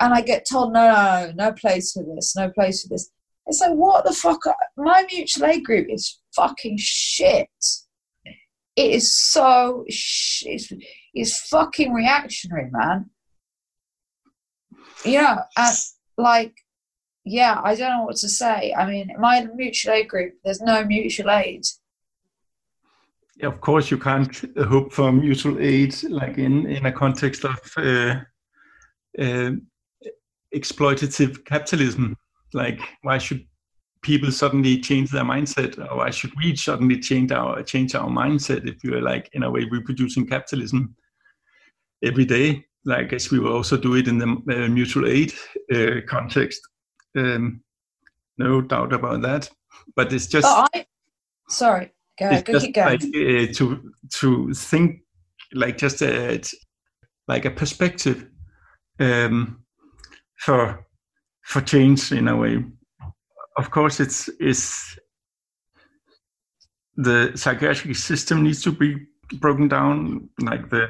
and 0.00 0.12
i 0.14 0.20
get 0.20 0.46
told 0.48 0.72
no 0.72 0.84
no 0.92 1.32
no 1.34 1.52
place 1.52 1.92
for 1.92 2.04
this 2.04 2.36
no 2.36 2.50
place 2.50 2.82
for 2.82 2.88
this. 2.88 3.10
It's 3.46 3.60
like 3.60 3.72
what 3.72 4.04
the 4.04 4.12
fuck? 4.12 4.40
My 4.76 5.04
mutual 5.10 5.46
aid 5.46 5.64
group 5.64 5.88
is 5.90 6.20
fucking 6.36 6.76
shit 6.78 7.48
it 8.76 8.90
is 8.90 9.14
so 9.14 9.84
sh- 9.88 10.44
it's, 10.46 10.72
it's 11.12 11.48
fucking 11.48 11.92
reactionary 11.92 12.70
man 12.70 13.10
yeah, 15.04 15.42
and 15.56 15.76
like, 16.16 16.54
yeah, 17.24 17.60
I 17.62 17.74
don't 17.74 17.90
know 17.90 18.04
what 18.04 18.16
to 18.16 18.28
say. 18.28 18.74
I 18.76 18.88
mean, 18.88 19.10
my 19.18 19.46
mutual 19.54 19.92
aid 19.92 20.08
group, 20.08 20.34
there's 20.44 20.60
no 20.60 20.84
mutual 20.84 21.30
aid. 21.30 21.64
Yeah, 23.36 23.48
of 23.48 23.60
course, 23.60 23.90
you 23.90 23.98
can't 23.98 24.34
hope 24.68 24.92
for 24.92 25.12
mutual 25.12 25.58
aid 25.60 25.94
like 26.04 26.38
in 26.38 26.66
in 26.66 26.86
a 26.86 26.92
context 26.92 27.44
of 27.44 27.58
uh, 27.76 28.20
uh, 29.18 29.50
exploitative 30.54 31.44
capitalism. 31.44 32.16
Like, 32.52 32.80
why 33.02 33.18
should 33.18 33.44
people 34.04 34.30
suddenly 34.30 34.78
change 34.78 35.10
their 35.10 35.24
mindset, 35.24 35.78
or 35.78 35.96
why 35.96 36.10
should 36.10 36.32
we 36.36 36.54
suddenly 36.54 37.00
change 37.00 37.32
our 37.32 37.62
change 37.62 37.94
our 37.94 38.08
mindset 38.08 38.68
if 38.68 38.84
you're 38.84 39.02
like 39.02 39.30
in 39.32 39.42
a 39.42 39.50
way 39.50 39.64
reproducing 39.64 40.26
capitalism 40.26 40.94
every 42.02 42.24
day? 42.24 42.64
I 42.88 43.04
guess 43.04 43.30
we 43.30 43.38
will 43.40 43.54
also 43.54 43.76
do 43.78 43.94
it 43.94 44.06
in 44.06 44.18
the 44.18 44.26
uh, 44.26 44.68
mutual 44.68 45.08
aid 45.08 45.32
uh, 45.74 46.02
context. 46.06 46.60
Um, 47.16 47.62
no 48.36 48.60
doubt 48.60 48.92
about 48.92 49.22
that. 49.22 49.50
But 49.96 50.12
it's 50.12 50.26
just. 50.26 50.46
Oh, 50.46 50.66
I, 50.74 50.86
sorry, 51.48 51.92
go 52.18 52.26
ahead. 52.26 52.44
Go 52.44 52.60
keep 52.60 52.74
going. 52.74 53.00
Like, 53.00 53.02
uh, 53.02 53.52
to 53.54 53.92
to 54.18 54.54
think 54.54 55.00
like 55.54 55.78
just 55.78 56.02
a, 56.02 56.42
like 57.26 57.46
a 57.46 57.50
perspective 57.50 58.26
um, 59.00 59.64
for 60.36 60.86
for 61.42 61.62
change 61.62 62.12
in 62.12 62.28
a 62.28 62.36
way. 62.36 62.62
Of 63.56 63.70
course, 63.70 64.00
it's 64.00 64.28
is 64.40 64.98
the 66.96 67.32
psychiatric 67.34 67.96
system 67.96 68.42
needs 68.42 68.62
to 68.62 68.72
be 68.72 68.96
broken 69.34 69.68
down, 69.68 70.28
like 70.40 70.70
the 70.70 70.88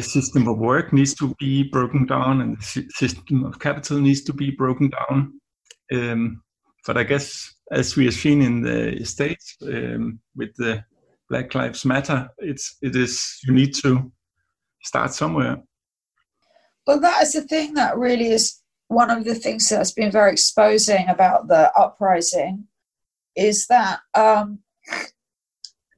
system 0.00 0.48
of 0.48 0.58
work 0.58 0.92
needs 0.92 1.14
to 1.14 1.34
be 1.38 1.62
broken 1.62 2.06
down 2.06 2.40
and 2.40 2.56
the 2.56 2.86
system 2.94 3.44
of 3.44 3.58
capital 3.58 3.98
needs 3.98 4.22
to 4.22 4.32
be 4.32 4.50
broken 4.50 4.90
down. 4.90 5.40
Um, 5.92 6.42
but 6.86 6.96
I 6.96 7.02
guess, 7.02 7.54
as 7.70 7.96
we 7.96 8.06
have 8.06 8.14
seen 8.14 8.42
in 8.42 8.62
the 8.62 9.04
states 9.04 9.56
um, 9.62 10.20
with 10.36 10.54
the 10.56 10.84
Black 11.28 11.54
Lives 11.54 11.84
Matter, 11.84 12.28
it's 12.38 12.76
it 12.82 12.96
is 12.96 13.38
you 13.44 13.52
need 13.52 13.74
to 13.76 14.12
start 14.82 15.12
somewhere. 15.12 15.62
Well, 16.86 17.00
that 17.00 17.22
is 17.22 17.32
the 17.32 17.42
thing 17.42 17.74
that 17.74 17.96
really 17.96 18.28
is 18.28 18.60
one 18.94 19.10
of 19.10 19.24
the 19.24 19.34
things 19.34 19.68
that's 19.68 19.92
been 19.92 20.10
very 20.10 20.32
exposing 20.32 21.08
about 21.08 21.48
the 21.48 21.72
uprising 21.76 22.66
is 23.36 23.66
that 23.66 24.00
um, 24.14 24.60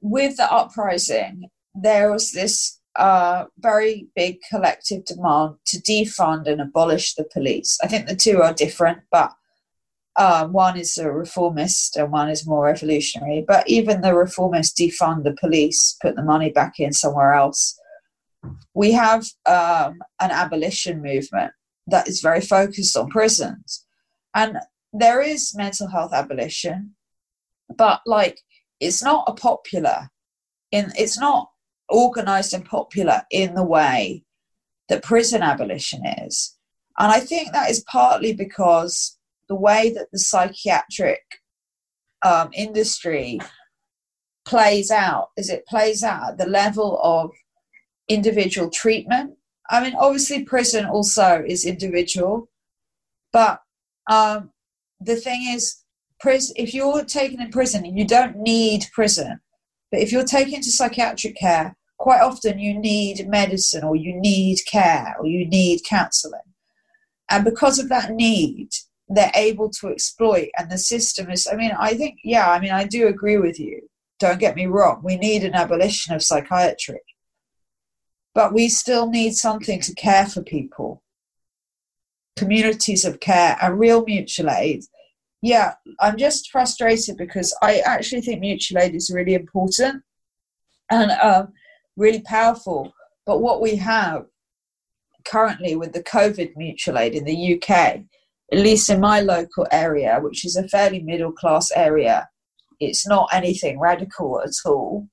with 0.01 0.37
the 0.37 0.51
uprising 0.51 1.49
there 1.75 2.11
was 2.11 2.31
this 2.31 2.79
uh, 2.95 3.45
very 3.59 4.07
big 4.15 4.37
collective 4.49 5.05
demand 5.05 5.55
to 5.67 5.77
defund 5.81 6.47
and 6.47 6.61
abolish 6.61 7.13
the 7.13 7.25
police. 7.35 7.77
I 7.83 7.87
think 7.87 8.07
the 8.07 8.15
two 8.15 8.41
are 8.41 8.53
different, 8.53 8.99
but 9.11 9.31
Um, 10.19 10.51
one 10.51 10.79
is 10.79 10.97
a 10.97 11.11
reformist 11.23 11.95
and 11.95 12.11
one 12.11 12.29
is 12.35 12.47
more 12.47 12.65
revolutionary. 12.65 13.45
But 13.51 13.63
even 13.77 14.01
the 14.01 14.15
reformists 14.23 14.73
defund 14.81 15.23
the 15.23 15.37
police, 15.43 15.95
put 16.01 16.15
the 16.15 16.29
money 16.33 16.49
back 16.59 16.73
in 16.79 16.91
somewhere 16.91 17.33
else. 17.41 17.61
We 18.73 18.89
have 19.03 19.21
um, 19.45 19.91
an 20.25 20.31
abolition 20.43 20.95
movement 21.03 21.51
that 21.87 22.07
is 22.07 22.21
very 22.21 22.41
focused 22.41 22.95
on 22.97 23.09
prisons. 23.09 23.85
And 24.35 24.57
there 24.93 25.21
is 25.21 25.55
mental 25.55 25.87
health 25.89 26.13
abolition, 26.13 26.95
but 27.75 28.01
like 28.05 28.39
it's 28.79 29.03
not 29.03 29.25
a 29.27 29.33
popular 29.33 30.09
in 30.71 30.91
it's 30.97 31.19
not 31.19 31.49
organized 31.89 32.53
and 32.53 32.65
popular 32.65 33.23
in 33.31 33.55
the 33.55 33.63
way 33.63 34.23
that 34.89 35.03
prison 35.03 35.41
abolition 35.41 36.05
is. 36.05 36.55
And 36.97 37.11
I 37.11 37.19
think 37.19 37.51
that 37.51 37.69
is 37.69 37.83
partly 37.89 38.33
because 38.33 39.17
the 39.47 39.55
way 39.55 39.91
that 39.93 40.07
the 40.11 40.19
psychiatric 40.19 41.21
um, 42.25 42.49
industry 42.53 43.39
plays 44.45 44.91
out 44.91 45.29
is 45.37 45.49
it 45.49 45.65
plays 45.67 46.03
out 46.03 46.31
at 46.31 46.37
the 46.37 46.47
level 46.47 46.99
of 47.03 47.31
individual 48.07 48.69
treatment. 48.69 49.36
I 49.69 49.83
mean, 49.83 49.95
obviously, 49.99 50.43
prison 50.43 50.85
also 50.85 51.43
is 51.45 51.65
individual, 51.65 52.49
but 53.33 53.61
um, 54.09 54.51
the 54.99 55.15
thing 55.15 55.47
is, 55.49 55.83
if 56.23 56.73
you're 56.73 57.03
taken 57.03 57.41
in 57.41 57.51
prison, 57.51 57.85
you 57.85 58.05
don't 58.05 58.37
need 58.37 58.85
prison. 58.93 59.39
But 59.91 60.01
if 60.01 60.11
you're 60.11 60.23
taken 60.23 60.61
to 60.61 60.71
psychiatric 60.71 61.37
care, 61.37 61.75
quite 61.97 62.21
often 62.21 62.59
you 62.59 62.77
need 62.77 63.27
medicine 63.27 63.83
or 63.83 63.95
you 63.95 64.19
need 64.19 64.59
care 64.69 65.15
or 65.19 65.27
you 65.27 65.47
need 65.47 65.81
counseling. 65.87 66.39
And 67.29 67.43
because 67.43 67.79
of 67.79 67.89
that 67.89 68.11
need, 68.11 68.69
they're 69.09 69.31
able 69.35 69.69
to 69.81 69.89
exploit. 69.89 70.49
And 70.57 70.71
the 70.71 70.77
system 70.77 71.29
is, 71.29 71.47
I 71.51 71.55
mean, 71.55 71.71
I 71.77 71.93
think, 71.93 72.19
yeah, 72.23 72.49
I 72.49 72.59
mean, 72.59 72.71
I 72.71 72.85
do 72.85 73.07
agree 73.07 73.37
with 73.37 73.59
you. 73.59 73.81
Don't 74.19 74.39
get 74.39 74.55
me 74.55 74.65
wrong. 74.65 75.01
We 75.03 75.17
need 75.17 75.43
an 75.43 75.53
abolition 75.53 76.13
of 76.13 76.23
psychiatry. 76.23 76.99
But 78.37 78.53
we 78.53 78.69
still 78.69 79.09
need 79.09 79.33
something 79.33 79.81
to 79.81 79.95
care 79.95 80.27
for 80.27 80.43
people 80.43 81.01
communities 82.37 83.03
of 83.03 83.19
care 83.19 83.57
and 83.63 83.79
real 83.79 84.03
mutual 84.05 84.51
aid. 84.51 84.83
Yeah, 85.41 85.73
I'm 85.99 86.17
just 86.17 86.51
frustrated 86.51 87.17
because 87.17 87.51
I 87.63 87.79
actually 87.79 88.21
think 88.21 88.39
mutual 88.39 88.77
aid 88.77 88.93
is 88.93 89.09
really 89.11 89.33
important 89.33 90.03
and 90.91 91.09
um, 91.13 91.51
really 91.95 92.21
powerful. 92.21 92.93
But 93.25 93.41
what 93.41 93.59
we 93.59 93.75
have 93.77 94.27
currently 95.25 95.75
with 95.75 95.93
the 95.93 96.03
COVID 96.03 96.55
mutual 96.55 96.99
aid 96.99 97.15
in 97.15 97.25
the 97.25 97.55
UK, 97.55 97.71
at 97.71 98.03
least 98.51 98.91
in 98.91 98.99
my 98.99 99.19
local 99.19 99.65
area, 99.71 100.19
which 100.21 100.45
is 100.45 100.55
a 100.55 100.67
fairly 100.67 101.01
middle 101.01 101.31
class 101.31 101.71
area, 101.71 102.29
it's 102.79 103.07
not 103.07 103.29
anything 103.33 103.79
radical 103.79 104.39
at 104.43 104.53
all. 104.63 105.07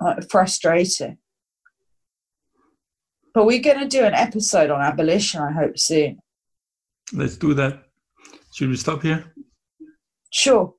Uh, 0.00 0.14
frustrating. 0.30 1.18
But 3.34 3.46
we're 3.46 3.62
going 3.62 3.80
to 3.80 3.88
do 3.88 4.04
an 4.04 4.14
episode 4.14 4.70
on 4.70 4.80
abolition, 4.80 5.40
I 5.40 5.52
hope, 5.52 5.78
soon. 5.78 6.20
Let's 7.12 7.36
do 7.36 7.54
that. 7.54 7.84
Should 8.54 8.68
we 8.68 8.76
stop 8.76 9.02
here? 9.02 9.32
Sure. 10.30 10.74